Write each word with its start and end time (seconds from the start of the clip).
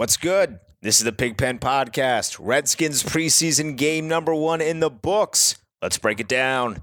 What's 0.00 0.16
good? 0.16 0.60
This 0.80 0.96
is 0.96 1.04
the 1.04 1.12
Pigpen 1.12 1.58
Podcast. 1.58 2.38
Redskins 2.40 3.02
preseason 3.02 3.76
game 3.76 4.08
number 4.08 4.34
one 4.34 4.62
in 4.62 4.80
the 4.80 4.88
books. 4.88 5.56
Let's 5.82 5.98
break 5.98 6.20
it 6.20 6.26
down. 6.26 6.82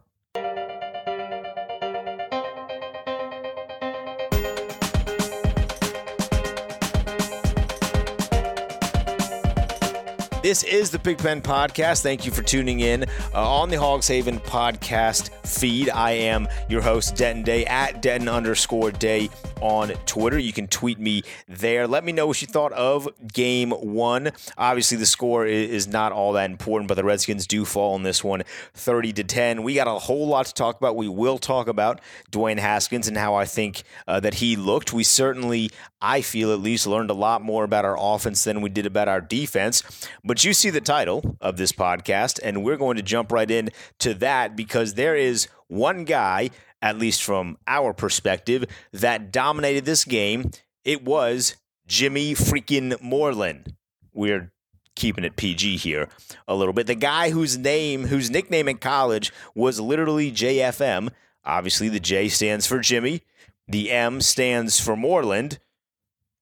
This 10.43 10.63
is 10.63 10.91
the 10.91 10.99
Pigpen 11.03 11.41
Podcast. 11.41 12.03
Thank 12.03 12.23
you 12.23 12.31
for 12.31 12.43
tuning 12.43 12.81
in 12.81 13.03
uh, 13.33 13.51
on 13.51 13.69
the 13.69 13.77
Hogs 13.77 14.07
Haven 14.07 14.39
podcast 14.39 15.31
feed. 15.45 15.89
I 15.89 16.11
am 16.11 16.47
your 16.69 16.83
host, 16.83 17.15
Denton 17.15 17.43
Day, 17.43 17.65
at 17.65 18.03
Denton 18.03 18.29
underscore 18.29 18.91
Day 18.91 19.31
on 19.61 19.89
Twitter. 20.05 20.37
You 20.37 20.53
can 20.53 20.67
tweet 20.67 20.99
me 20.99 21.23
there. 21.47 21.87
Let 21.87 22.03
me 22.03 22.11
know 22.11 22.27
what 22.27 22.41
you 22.41 22.47
thought 22.47 22.73
of 22.73 23.07
game 23.31 23.71
one. 23.71 24.31
Obviously, 24.57 24.97
the 24.97 25.05
score 25.05 25.45
is 25.45 25.87
not 25.87 26.11
all 26.11 26.33
that 26.33 26.49
important, 26.49 26.87
but 26.87 26.95
the 26.95 27.03
Redskins 27.03 27.47
do 27.47 27.65
fall 27.65 27.95
in 27.95 28.03
this 28.03 28.23
one 28.23 28.43
30 28.73 29.13
to 29.13 29.23
10. 29.23 29.63
We 29.63 29.75
got 29.75 29.87
a 29.87 29.99
whole 29.99 30.27
lot 30.27 30.45
to 30.47 30.53
talk 30.53 30.77
about. 30.77 30.95
We 30.95 31.07
will 31.07 31.37
talk 31.37 31.67
about 31.67 32.01
Dwayne 32.31 32.59
Haskins 32.59 33.07
and 33.07 33.17
how 33.17 33.35
I 33.35 33.45
think 33.45 33.83
uh, 34.07 34.19
that 34.19 34.35
he 34.35 34.55
looked. 34.55 34.93
We 34.93 35.03
certainly, 35.03 35.71
I 36.01 36.21
feel 36.21 36.51
at 36.51 36.59
least, 36.59 36.87
learned 36.87 37.09
a 37.09 37.15
lot 37.15 37.41
more 37.41 37.63
about 37.63 37.85
our 37.85 37.97
offense 37.99 38.43
than 38.43 38.61
we 38.61 38.69
did 38.69 38.85
about 38.85 39.07
our 39.07 39.21
defense. 39.21 39.83
But 40.23 40.43
you 40.43 40.53
see 40.53 40.69
the 40.69 40.81
title 40.81 41.37
of 41.41 41.57
this 41.57 41.71
podcast, 41.71 42.39
and 42.43 42.63
we're 42.63 42.77
going 42.77 42.97
to 42.97 43.03
jump 43.03 43.31
right 43.31 43.49
in 43.49 43.69
to 43.99 44.13
that 44.15 44.55
because 44.55 44.93
there 44.93 45.15
is 45.15 45.47
one 45.67 46.05
guy, 46.05 46.49
at 46.81 46.97
least 46.97 47.23
from 47.23 47.57
our 47.67 47.93
perspective, 47.93 48.65
that 48.93 49.31
dominated 49.31 49.85
this 49.85 50.05
game. 50.05 50.51
It 50.83 51.03
was 51.03 51.55
Jimmy 51.87 52.33
freaking 52.33 53.01
Moreland. 53.01 53.75
We're 54.13 54.51
keeping 54.95 55.23
it 55.23 55.35
PG 55.35 55.77
here 55.77 56.09
a 56.47 56.55
little 56.55 56.73
bit. 56.73 56.87
The 56.87 56.95
guy 56.95 57.29
whose 57.29 57.57
name, 57.57 58.07
whose 58.07 58.29
nickname 58.29 58.67
in 58.67 58.77
college 58.77 59.31
was 59.55 59.79
literally 59.79 60.31
JFM. 60.31 61.09
Obviously, 61.45 61.87
the 61.87 61.99
J 61.99 62.27
stands 62.27 62.67
for 62.67 62.79
Jimmy, 62.79 63.21
the 63.67 63.91
M 63.91 64.21
stands 64.21 64.79
for 64.79 64.95
Moreland. 64.95 65.59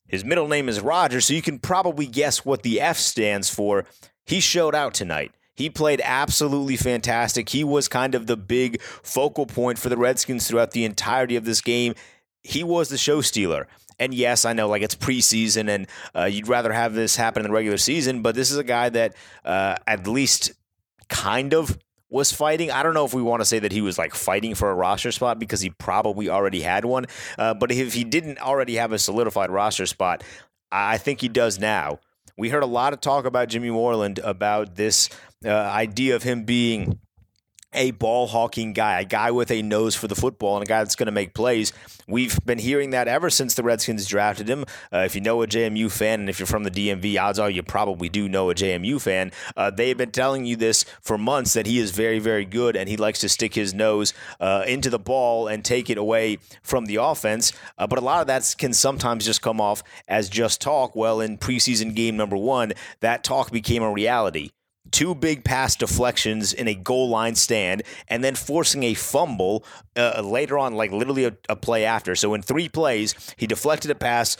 His 0.07 0.23
middle 0.23 0.47
name 0.47 0.69
is 0.69 0.79
Roger, 0.79 1.19
so 1.19 1.33
you 1.33 1.41
can 1.41 1.59
probably 1.59 2.05
guess 2.05 2.45
what 2.45 2.63
the 2.63 2.79
F 2.79 2.97
stands 2.97 3.49
for. 3.49 3.85
He 4.25 4.39
showed 4.39 4.75
out 4.75 4.93
tonight. 4.93 5.31
He 5.55 5.69
played 5.69 6.01
absolutely 6.03 6.75
fantastic. 6.75 7.49
He 7.49 7.63
was 7.63 7.87
kind 7.87 8.13
of 8.13 8.27
the 8.27 8.37
big 8.37 8.81
focal 8.81 9.45
point 9.45 9.79
for 9.79 9.89
the 9.89 9.97
Redskins 9.97 10.47
throughout 10.47 10.71
the 10.71 10.83
entirety 10.83 11.35
of 11.35 11.45
this 11.45 11.61
game. 11.61 11.95
He 12.43 12.63
was 12.63 12.89
the 12.89 12.97
show 12.97 13.21
stealer. 13.21 13.67
And 13.97 14.13
yes, 14.13 14.43
I 14.43 14.53
know 14.53 14.67
like 14.67 14.81
it's 14.81 14.95
preseason 14.95 15.69
and 15.69 15.87
uh, 16.13 16.25
you'd 16.25 16.49
rather 16.49 16.73
have 16.73 16.93
this 16.93 17.15
happen 17.15 17.45
in 17.45 17.49
the 17.49 17.53
regular 17.53 17.77
season, 17.77 18.21
but 18.21 18.35
this 18.35 18.51
is 18.51 18.57
a 18.57 18.63
guy 18.63 18.89
that 18.89 19.15
uh, 19.45 19.77
at 19.87 20.07
least 20.07 20.51
kind 21.07 21.53
of 21.53 21.77
was 22.09 22.31
fighting. 22.31 22.71
I 22.71 22.83
don't 22.83 22.93
know 22.93 23.05
if 23.05 23.13
we 23.13 23.21
want 23.21 23.41
to 23.41 23.45
say 23.45 23.59
that 23.59 23.71
he 23.71 23.81
was 23.81 23.97
like 23.97 24.13
fighting 24.13 24.55
for 24.55 24.69
a 24.69 24.75
roster 24.75 25.11
spot 25.11 25.39
because 25.39 25.61
he 25.61 25.69
probably 25.69 26.29
already 26.29 26.61
had 26.61 26.85
one. 26.85 27.05
Uh, 27.37 27.53
but 27.53 27.71
if 27.71 27.93
he 27.93 28.03
didn't 28.03 28.39
already 28.39 28.75
have 28.75 28.91
a 28.91 28.99
solidified 28.99 29.49
roster 29.49 29.85
spot, 29.85 30.23
I 30.71 30.97
think 30.97 31.21
he 31.21 31.29
does 31.29 31.59
now. 31.59 31.99
We 32.37 32.49
heard 32.49 32.63
a 32.63 32.67
lot 32.67 32.91
of 32.91 32.99
talk 32.99 33.25
about 33.25 33.47
Jimmy 33.47 33.69
Moreland 33.69 34.19
about 34.19 34.75
this 34.75 35.09
uh, 35.45 35.49
idea 35.49 36.15
of 36.15 36.23
him 36.23 36.43
being 36.43 36.99
a 37.75 37.91
ball 37.91 38.27
hawking 38.27 38.73
guy, 38.73 39.01
a 39.01 39.05
guy 39.05 39.31
with 39.31 39.51
a 39.51 39.61
nose 39.61 39.95
for 39.95 40.07
the 40.07 40.15
football, 40.15 40.55
and 40.55 40.63
a 40.63 40.67
guy 40.67 40.79
that's 40.79 40.95
going 40.95 41.07
to 41.07 41.11
make 41.11 41.33
plays. 41.33 41.73
We've 42.07 42.39
been 42.45 42.59
hearing 42.59 42.91
that 42.91 43.07
ever 43.07 43.29
since 43.29 43.53
the 43.53 43.63
Redskins 43.63 44.07
drafted 44.07 44.47
him. 44.47 44.65
Uh, 44.91 44.99
if 44.99 45.15
you 45.15 45.21
know 45.21 45.41
a 45.41 45.47
JMU 45.47 45.91
fan, 45.91 46.21
and 46.21 46.29
if 46.29 46.39
you're 46.39 46.47
from 46.47 46.63
the 46.63 46.71
DMV, 46.71 47.21
odds 47.21 47.39
are 47.39 47.49
you 47.49 47.63
probably 47.63 48.09
do 48.09 48.29
know 48.29 48.49
a 48.49 48.55
JMU 48.55 49.01
fan. 49.01 49.31
Uh, 49.57 49.69
they've 49.69 49.97
been 49.97 50.11
telling 50.11 50.45
you 50.45 50.55
this 50.55 50.85
for 51.01 51.17
months 51.17 51.53
that 51.53 51.65
he 51.65 51.79
is 51.79 51.91
very, 51.91 52.19
very 52.19 52.45
good, 52.45 52.75
and 52.75 52.87
he 52.87 52.97
likes 52.97 53.19
to 53.19 53.29
stick 53.29 53.53
his 53.53 53.73
nose 53.73 54.13
uh, 54.39 54.63
into 54.67 54.89
the 54.89 54.99
ball 54.99 55.47
and 55.47 55.65
take 55.65 55.89
it 55.89 55.97
away 55.97 56.37
from 56.63 56.85
the 56.85 56.95
offense. 56.95 57.51
Uh, 57.77 57.85
but 57.85 57.99
a 57.99 58.01
lot 58.01 58.21
of 58.21 58.27
that 58.27 58.55
can 58.57 58.73
sometimes 58.73 59.25
just 59.25 59.41
come 59.41 59.59
off 59.59 59.83
as 60.07 60.29
just 60.29 60.61
talk. 60.61 60.95
Well, 60.95 61.19
in 61.19 61.37
preseason 61.37 61.93
game 61.93 62.15
number 62.15 62.37
one, 62.37 62.73
that 63.01 63.23
talk 63.23 63.51
became 63.51 63.83
a 63.83 63.91
reality 63.91 64.51
two 64.95 65.13
big 65.13 65.43
pass 65.43 65.75
deflections 65.75 66.53
in 66.53 66.69
a 66.69 66.73
goal 66.73 67.09
line 67.09 67.35
stand, 67.35 67.83
and 68.07 68.23
then 68.23 68.33
forcing 68.33 68.83
a 68.83 68.93
fumble 68.93 69.65
uh, 69.97 70.21
later 70.23 70.57
on, 70.57 70.73
like 70.73 70.89
literally 70.89 71.25
a, 71.25 71.35
a, 71.49 71.55
play 71.57 71.83
after. 71.83 72.15
So 72.15 72.33
in 72.33 72.41
three 72.41 72.69
plays, 72.69 73.13
he 73.35 73.45
deflected 73.45 73.91
a 73.91 73.95
pass, 73.95 74.37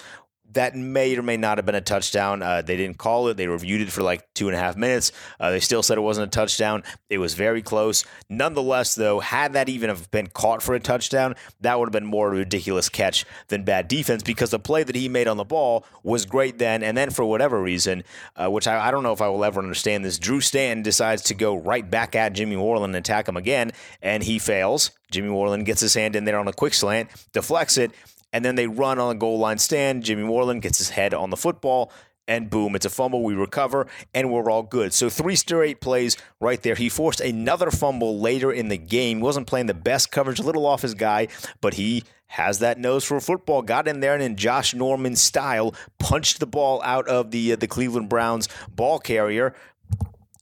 that 0.56 0.76
may 0.76 1.16
or 1.16 1.22
may 1.22 1.38
not 1.38 1.58
have 1.58 1.66
been 1.66 1.76
a 1.76 1.82
touchdown. 1.82 2.42
Uh, 2.42 2.62
they 2.62 2.76
didn't 2.76 2.98
call 2.98 3.28
it. 3.28 3.38
They 3.38 3.48
reviewed 3.48 3.82
it 3.82 3.92
for 3.92 4.02
like 4.02 4.34
two 4.34 4.48
and 4.48 4.56
a 4.56 4.60
half 4.60 4.76
minutes. 4.76 5.12
Uh, 5.40 5.52
they 5.52 5.60
still 5.60 5.84
said 5.84 5.98
it 5.98 6.02
wasn't 6.02 6.28
a 6.28 6.30
touchdown. 6.30 6.84
It 7.10 7.20
was 7.20 7.34
very 7.34 7.62
close. 7.62 8.04
Nonetheless, 8.30 8.96
though, 8.96 9.20
had 9.20 9.54
that 9.54 9.70
even 9.70 9.90
have 9.90 10.10
been 10.12 10.28
caught 10.28 10.62
for 10.62 10.76
a 10.76 10.80
touchdown, 10.80 11.36
that 11.62 11.78
would 11.78 11.88
have 11.88 11.94
been 11.94 12.06
more 12.06 12.30
ridiculous 12.30 12.90
catch 12.90 13.26
than 13.48 13.64
bad 13.64 13.88
defense 13.88 14.24
because 14.24 14.50
the 14.50 14.60
play 14.60 14.84
that 14.84 14.96
he 14.96 15.08
made 15.08 15.28
on 15.28 15.38
the 15.38 15.44
ball 15.44 15.86
was 16.04 16.26
great 16.26 16.58
then. 16.58 16.84
And 16.84 16.98
then 16.98 17.12
for 17.12 17.24
whatever 17.26 17.62
reason, 17.62 18.04
uh, 18.36 18.50
which 18.50 18.68
I, 18.68 18.88
I, 18.88 18.92
don't 18.92 19.04
know 19.04 19.14
if 19.14 19.22
I 19.22 19.30
will 19.30 19.46
ever 19.46 19.62
understand 19.62 20.04
this, 20.04 20.18
Drew 20.18 20.42
Stanton 20.42 20.84
decides 20.84 21.22
to 21.24 21.34
go 21.34 21.56
right 21.56 21.90
back 21.90 22.16
at 22.16 22.34
Jimmy 22.34 22.56
Moreland 22.56 22.96
and 22.96 23.06
attack 23.06 23.28
him 23.28 23.38
again, 23.38 23.72
and 24.02 24.24
he 24.24 24.40
fails. 24.40 24.92
Jimmy 25.12 25.30
Moreland 25.30 25.66
gets 25.66 25.82
his 25.82 25.94
hand 25.94 26.16
in 26.16 26.26
there 26.26 26.40
on 26.40 26.48
a 26.48 26.54
quick 26.54 26.74
slant, 26.74 27.10
deflects 27.32 27.78
it, 27.78 27.92
and 28.36 28.44
then 28.44 28.56
they 28.56 28.68
run 28.68 29.00
on 29.00 29.16
a 29.16 29.18
goal 29.18 29.40
line 29.40 29.58
stand. 29.58 30.04
Jimmy 30.04 30.24
Moreland 30.24 30.62
gets 30.62 30.78
his 30.78 30.90
head 30.90 31.14
on 31.14 31.30
the 31.30 31.38
football, 31.38 31.90
and 32.28 32.50
boom, 32.50 32.76
it's 32.76 32.86
a 32.86 32.90
fumble. 32.90 33.24
We 33.24 33.34
recover, 33.34 33.88
and 34.14 34.30
we're 34.30 34.52
all 34.52 34.62
good. 34.62 34.92
So 34.92 35.10
three 35.10 35.38
straight 35.38 35.80
plays 35.80 36.18
right 36.42 36.62
there. 36.62 36.76
He 36.76 36.90
forced 36.90 37.22
another 37.22 37.72
fumble 37.72 38.20
later 38.20 38.52
in 38.52 38.68
the 38.68 38.78
game. 38.78 39.22
Wasn't 39.22 39.48
playing 39.48 39.68
the 39.68 39.74
best 39.74 40.12
coverage, 40.12 40.40
a 40.40 40.44
little 40.44 40.66
off 40.66 40.82
his 40.82 40.96
guy, 40.96 41.30
but 41.62 41.76
he 41.76 42.04
has 42.28 42.60
that 42.60 42.78
nose 42.78 43.06
for 43.06 43.22
football. 43.22 43.62
Got 43.62 43.88
in 43.88 44.02
there 44.02 44.16
and 44.16 44.22
in 44.22 44.36
Josh 44.36 44.74
Norman 44.74 45.16
style, 45.16 45.74
punched 45.98 46.42
the 46.42 46.48
ball 46.48 46.82
out 46.84 47.08
of 47.08 47.32
the 47.32 47.54
uh, 47.54 47.56
the 47.56 47.68
Cleveland 47.68 48.10
Browns 48.10 48.50
ball 48.70 49.00
carrier, 49.00 49.56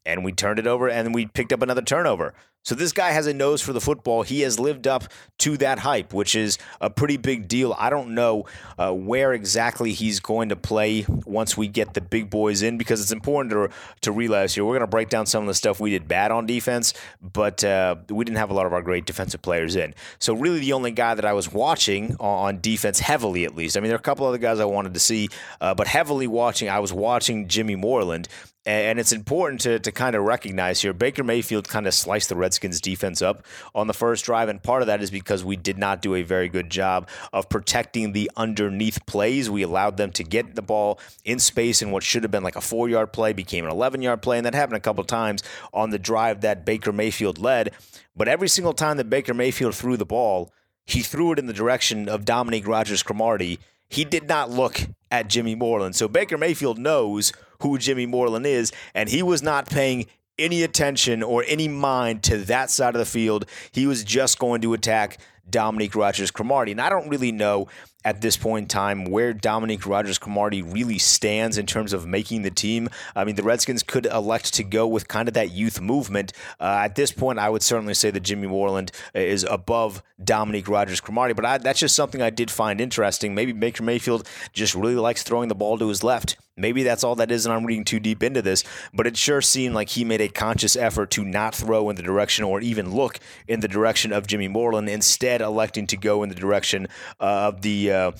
and 0.06 0.24
we 0.24 0.32
turned 0.32 0.60
it 0.60 0.68
over, 0.68 0.90
and 0.90 1.14
we 1.14 1.28
picked 1.28 1.54
up 1.54 1.62
another 1.62 1.82
turnover. 1.82 2.34
So 2.66 2.76
this 2.76 2.94
guy 2.94 3.12
has 3.12 3.28
a 3.28 3.34
nose 3.34 3.62
for 3.62 3.74
the 3.74 3.82
football. 3.82 4.24
He 4.24 4.40
has 4.42 4.58
lived 4.58 4.88
up 4.88 5.04
to 5.40 5.58
that 5.58 5.80
hype, 5.80 6.14
which 6.14 6.34
is 6.34 6.58
a 6.80 6.90
pretty 6.90 7.18
big 7.18 7.50
deal. 7.50 7.76
I 7.78 7.90
don't 7.90 8.16
know 8.16 8.46
uh, 8.78 8.94
where 8.94 9.34
exactly 9.34 9.92
he's 9.92 10.22
going 10.22 10.48
to 10.48 10.56
play 10.56 11.06
once 11.26 11.58
we 11.58 11.68
get 11.68 11.94
the 11.94 12.00
big 12.00 12.30
boys 12.30 12.62
in 12.62 12.78
because 12.78 13.02
it's 13.02 13.12
important 13.12 13.52
to, 13.52 13.70
to 14.02 14.14
realize 14.14 14.56
here. 14.56 14.64
We're 14.64 14.76
going 14.76 14.82
to 14.82 14.88
break 14.88 15.10
down 15.10 15.26
some 15.26 15.44
of 15.44 15.48
the 15.48 15.54
stuff 15.54 15.82
we 15.82 15.90
did 15.90 16.08
bad 16.08 16.32
on 16.32 16.46
defense, 16.46 16.94
but 17.22 17.66
uh, 17.66 17.98
we 18.10 18.24
didn't 18.24 18.38
have 18.38 18.50
a 18.50 18.54
lot 18.54 18.66
of 18.66 18.72
our 18.72 18.82
great 18.82 19.06
defensive 19.06 19.42
players 19.42 19.76
in. 19.76 19.94
So 20.20 20.34
really 20.34 20.60
the 20.60 20.72
only 20.72 20.92
guy 20.92 21.16
that 21.16 21.26
I 21.26 21.34
was 21.34 21.52
watching 21.52 22.16
on 22.22 22.62
defense 22.62 23.00
heavily 23.00 23.44
at 23.44 23.56
least. 23.56 23.76
I 23.76 23.82
mean, 23.82 23.90
there 23.90 23.98
are 23.98 24.00
a 24.00 24.02
couple 24.02 24.26
other 24.26 24.38
guys 24.38 24.62
I 24.62 24.66
wanted 24.66 24.94
to 24.94 25.02
see, 25.02 25.28
uh, 25.60 25.76
but 25.76 25.88
heavily 25.88 26.28
watching, 26.28 26.70
I 26.70 26.80
was 26.80 26.94
watching 26.94 27.50
Jimmy 27.50 27.76
Moreland 27.76 28.30
and 28.66 28.98
it's 28.98 29.12
important 29.12 29.62
to, 29.62 29.80
to 29.80 29.92
kind 29.92 30.16
of 30.16 30.24
recognize 30.24 30.82
here 30.82 30.94
Baker 30.94 31.24
Mayfield 31.24 31.68
kind 31.68 31.86
of 31.86 31.94
sliced 31.94 32.30
the 32.30 32.36
Redskins 32.36 32.80
defense 32.80 33.22
up 33.22 33.46
on 33.76 33.88
the 33.88 33.94
first 33.94 34.24
drive. 34.24 34.48
And 34.48 34.64
part 34.64 34.82
of 34.82 34.88
that 34.88 35.02
is 35.02 35.12
because 35.12 35.44
we 35.44 35.58
did 35.58 35.78
not 35.78 36.02
do 36.02 36.16
a 36.16 36.22
very 36.22 36.48
good 36.48 36.70
job 36.70 37.10
of 37.34 37.50
protecting 37.50 38.14
the 38.14 38.32
underneath 38.38 39.06
plays. 39.06 39.50
We 39.50 39.64
allowed 39.64 39.98
them 39.98 40.12
to 40.14 40.24
get 40.24 40.56
the 40.56 40.62
ball 40.62 41.00
in 41.26 41.40
space 41.40 41.82
in 41.82 41.92
what 41.92 42.04
should 42.04 42.24
have 42.24 42.32
been 42.32 42.44
like 42.44 42.56
a 42.56 42.62
four 42.62 42.88
yard 42.88 43.12
play, 43.12 43.34
became 43.34 43.66
an 43.66 43.72
11 43.72 44.02
yard 44.02 44.22
play. 44.22 44.38
And 44.38 44.46
that 44.46 44.56
happened 44.56 44.78
a 44.78 44.82
couple 44.82 45.04
times 45.04 45.44
on 45.74 45.90
the 45.90 46.00
drive 46.00 46.42
that 46.42 46.66
Baker 46.66 46.94
Mayfield 46.94 47.40
led. 47.40 47.72
But 48.16 48.28
every 48.28 48.48
single 48.48 48.74
time 48.74 48.98
that 48.98 49.10
Baker 49.10 49.34
Mayfield 49.34 49.76
threw 49.76 49.98
the 49.98 50.06
ball, 50.06 50.54
he 50.86 51.02
threw 51.02 51.32
it 51.32 51.40
in 51.40 51.48
the 51.48 51.54
direction 51.54 52.08
of 52.10 52.26
Dominique 52.26 52.68
Rodgers 52.68 53.04
Cromartie. 53.04 53.60
He 53.94 54.04
did 54.06 54.28
not 54.28 54.50
look 54.50 54.82
at 55.12 55.30
Jimmy 55.30 55.54
Moreland. 55.54 55.96
So 55.96 56.08
Baker 56.08 56.38
Mayfield 56.38 56.80
knows 56.80 57.32
who 57.62 57.78
Jimmy 57.78 58.08
Moreland 58.08 58.48
is, 58.48 58.72
and 58.96 59.08
he 59.08 59.22
was 59.22 59.44
not 59.44 59.70
paying 59.70 60.08
any 60.40 60.64
attention 60.64 61.22
or 61.22 61.44
any 61.48 61.68
mind 61.68 62.24
to 62.24 62.38
that 62.38 62.72
side 62.72 62.96
of 62.96 63.00
the 63.00 63.06
field. 63.06 63.46
He 63.72 63.86
was 63.86 64.04
just 64.04 64.40
going 64.40 64.62
to 64.62 64.74
attack 64.74 65.20
Dominique 65.48 65.96
Rodgers 65.96 66.32
Cromartie. 66.32 66.72
And 66.72 66.82
I 66.82 66.90
don't 66.90 67.08
really 67.08 67.32
know 67.32 67.68
at 68.06 68.22
this 68.22 68.38
point 68.38 68.64
in 68.64 68.68
time 68.68 69.06
where 69.06 69.34
Dominique 69.34 69.86
Rodgers 69.86 70.18
Cromartie 70.18 70.62
really 70.62 70.98
stands 70.98 71.58
in 71.58 71.66
terms 71.66 71.94
of 71.94 72.06
making 72.06 72.42
the 72.42 72.52
team. 72.52 72.90
I 73.16 73.24
mean, 73.24 73.36
the 73.36 73.44
Redskins 73.44 73.84
could 73.84 74.06
elect 74.06 74.54
to 74.56 74.64
go 74.64 74.88
with 74.88 75.08
kind 75.08 75.28
of 75.28 75.34
that 75.36 75.52
youth 75.52 75.82
movement. 75.82 76.34
Uh, 76.60 76.82
at 76.84 76.96
this 76.96 77.12
point, 77.12 77.40
I 77.40 77.50
would 77.50 77.64
certainly 77.64 77.94
say 77.94 78.12
that 78.12 78.22
Jimmy 78.22 78.48
Moreland 78.48 78.92
is 79.14 79.44
above 79.44 80.04
Dominique 80.24 80.68
Rodgers 80.68 81.02
Cromartie, 81.02 81.34
but 81.34 81.46
I, 81.46 81.58
that's 81.58 81.80
just 81.80 81.96
something 81.96 82.22
I 82.22 82.30
did 82.30 82.52
find 82.52 82.80
interesting. 82.80 83.36
Maybe 83.36 83.52
Baker 83.52 83.84
Mayfield 83.84 84.28
just 84.54 84.76
really 84.76 84.96
likes 84.96 85.24
throwing 85.24 85.50
the 85.50 85.56
ball 85.56 85.78
to 85.78 85.88
his 85.88 86.04
left 86.04 86.38
Maybe 86.56 86.84
that's 86.84 87.04
all 87.04 87.16
that 87.16 87.32
is, 87.32 87.46
and 87.46 87.54
I'm 87.54 87.66
reading 87.66 87.84
too 87.84 88.00
deep 88.00 88.22
into 88.22 88.42
this, 88.42 88.64
but 88.94 89.08
it 89.08 89.18
sure 89.18 89.42
seemed 89.42 89.74
like 89.74 89.90
he 89.90 90.06
made 90.06 90.22
a 90.22 90.30
conscious 90.30 90.76
effort 90.76 91.10
to 91.12 91.26
not 91.26 91.56
throw 91.56 91.90
in 91.90 91.96
the 91.96 92.04
direction 92.04 92.46
or 92.46 92.62
even 92.62 92.94
look 92.94 93.20
in 93.48 93.62
the 93.62 93.68
direction 93.68 94.14
of 94.14 94.28
Jimmy 94.28 94.48
Moreland, 94.48 94.88
instead, 94.88 95.42
electing 95.42 95.88
to 95.88 95.98
go 95.98 96.22
in 96.22 96.30
the 96.30 96.36
direction 96.36 96.88
uh, 97.20 97.48
of 97.48 97.64
the 97.64 97.92
uh, 97.92 98.12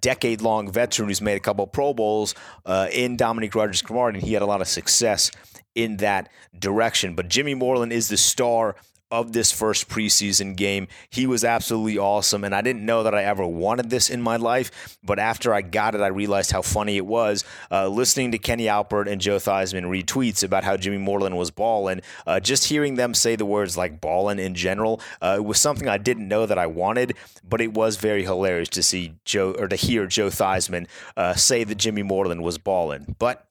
decade 0.00 0.40
long 0.40 0.70
veteran 0.70 1.08
who's 1.08 1.20
made 1.20 1.36
a 1.36 1.40
couple 1.40 1.66
Pro 1.66 1.92
Bowls 1.92 2.34
uh, 2.64 2.88
in 2.90 3.16
Dominique 3.16 3.54
Rodgers 3.54 3.82
Cromartie, 3.82 4.18
and 4.18 4.26
he 4.26 4.32
had 4.32 4.42
a 4.42 4.46
lot 4.46 4.62
of 4.62 4.68
success 4.68 5.30
in 5.74 5.98
that 5.98 6.30
direction. 6.58 7.14
But 7.14 7.28
Jimmy 7.28 7.54
Moreland 7.54 7.92
is 7.92 8.08
the 8.08 8.16
star 8.16 8.76
of 9.10 9.32
this 9.32 9.52
first 9.52 9.88
preseason 9.88 10.56
game. 10.56 10.88
He 11.10 11.26
was 11.26 11.44
absolutely 11.44 11.98
awesome, 11.98 12.44
and 12.44 12.54
I 12.54 12.62
didn't 12.62 12.84
know 12.84 13.02
that 13.02 13.14
I 13.14 13.24
ever 13.24 13.46
wanted 13.46 13.90
this 13.90 14.10
in 14.10 14.22
my 14.22 14.36
life. 14.36 14.98
But 15.02 15.18
after 15.18 15.54
I 15.54 15.62
got 15.62 15.94
it, 15.94 16.00
I 16.00 16.08
realized 16.08 16.50
how 16.50 16.62
funny 16.62 16.96
it 16.96 17.06
was. 17.06 17.44
Uh, 17.70 17.88
listening 17.88 18.32
to 18.32 18.38
Kenny 18.38 18.68
Albert 18.68 19.08
and 19.08 19.20
Joe 19.20 19.36
Theismann 19.36 19.88
read 19.88 20.06
tweets 20.06 20.42
about 20.42 20.64
how 20.64 20.76
Jimmy 20.76 20.98
Moreland 20.98 21.36
was 21.36 21.50
balling, 21.50 22.00
uh, 22.26 22.40
just 22.40 22.68
hearing 22.68 22.96
them 22.96 23.14
say 23.14 23.36
the 23.36 23.46
words 23.46 23.76
like 23.76 24.00
balling 24.00 24.38
in 24.38 24.54
general, 24.54 25.00
uh, 25.22 25.36
it 25.38 25.44
was 25.44 25.60
something 25.60 25.88
I 25.88 25.98
didn't 25.98 26.28
know 26.28 26.46
that 26.46 26.58
I 26.58 26.66
wanted, 26.66 27.14
but 27.48 27.60
it 27.60 27.72
was 27.72 27.96
very 27.96 28.24
hilarious 28.24 28.68
to 28.70 28.82
see 28.82 29.14
Joe 29.24 29.52
or 29.52 29.68
to 29.68 29.76
hear 29.76 30.06
Joe 30.06 30.28
Theismann 30.28 30.86
uh, 31.16 31.34
say 31.34 31.64
that 31.64 31.76
Jimmy 31.76 32.02
Moreland 32.02 32.42
was 32.42 32.58
balling. 32.58 33.14
But 33.18 33.46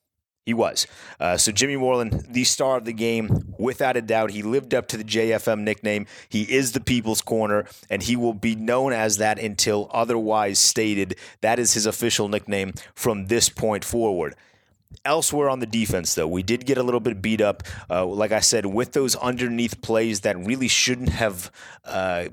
he 0.46 0.54
was. 0.54 0.88
Uh, 1.20 1.38
so 1.38 1.52
Jimmy 1.52 1.78
Moreland, 1.78 2.26
the 2.30 2.44
star 2.44 2.78
of 2.78 2.86
the 2.86 2.94
game, 2.94 3.54
without 3.58 3.96
a 3.96 4.02
doubt, 4.02 4.32
he 4.32 4.44
lived 4.44 4.74
up 4.74 4.88
to 4.90 4.98
the 4.98 5.04
JFM 5.04 5.62
nickname. 5.62 6.06
He 6.28 6.44
is 6.44 6.74
the 6.74 6.82
people's 6.82 7.22
corner, 7.22 7.66
and 7.90 8.04
he 8.04 8.16
will 8.16 8.34
be 8.34 8.56
known 8.56 8.92
as 8.92 9.18
that 9.18 9.40
until 9.40 9.90
otherwise 9.94 10.60
stated. 10.60 11.16
That 11.42 11.60
is 11.60 11.74
his 11.74 11.86
official 11.86 12.28
nickname 12.28 12.74
from 12.94 13.28
this 13.28 13.48
point 13.50 13.86
forward. 13.86 14.36
Elsewhere 15.06 15.50
on 15.50 15.60
the 15.60 15.66
defense, 15.66 16.14
though, 16.14 16.28
we 16.28 16.44
did 16.44 16.66
get 16.66 16.78
a 16.78 16.84
little 16.84 17.00
bit 17.00 17.22
beat 17.22 17.42
up. 17.42 17.64
Uh, 17.90 18.06
like 18.06 18.32
I 18.32 18.42
said, 18.42 18.66
with 18.66 18.92
those 18.94 19.16
underneath 19.16 19.82
plays 19.82 20.22
that 20.22 20.38
really 20.38 20.68
shouldn't 20.68 21.10
have 21.10 21.52
uh, 21.84 22.26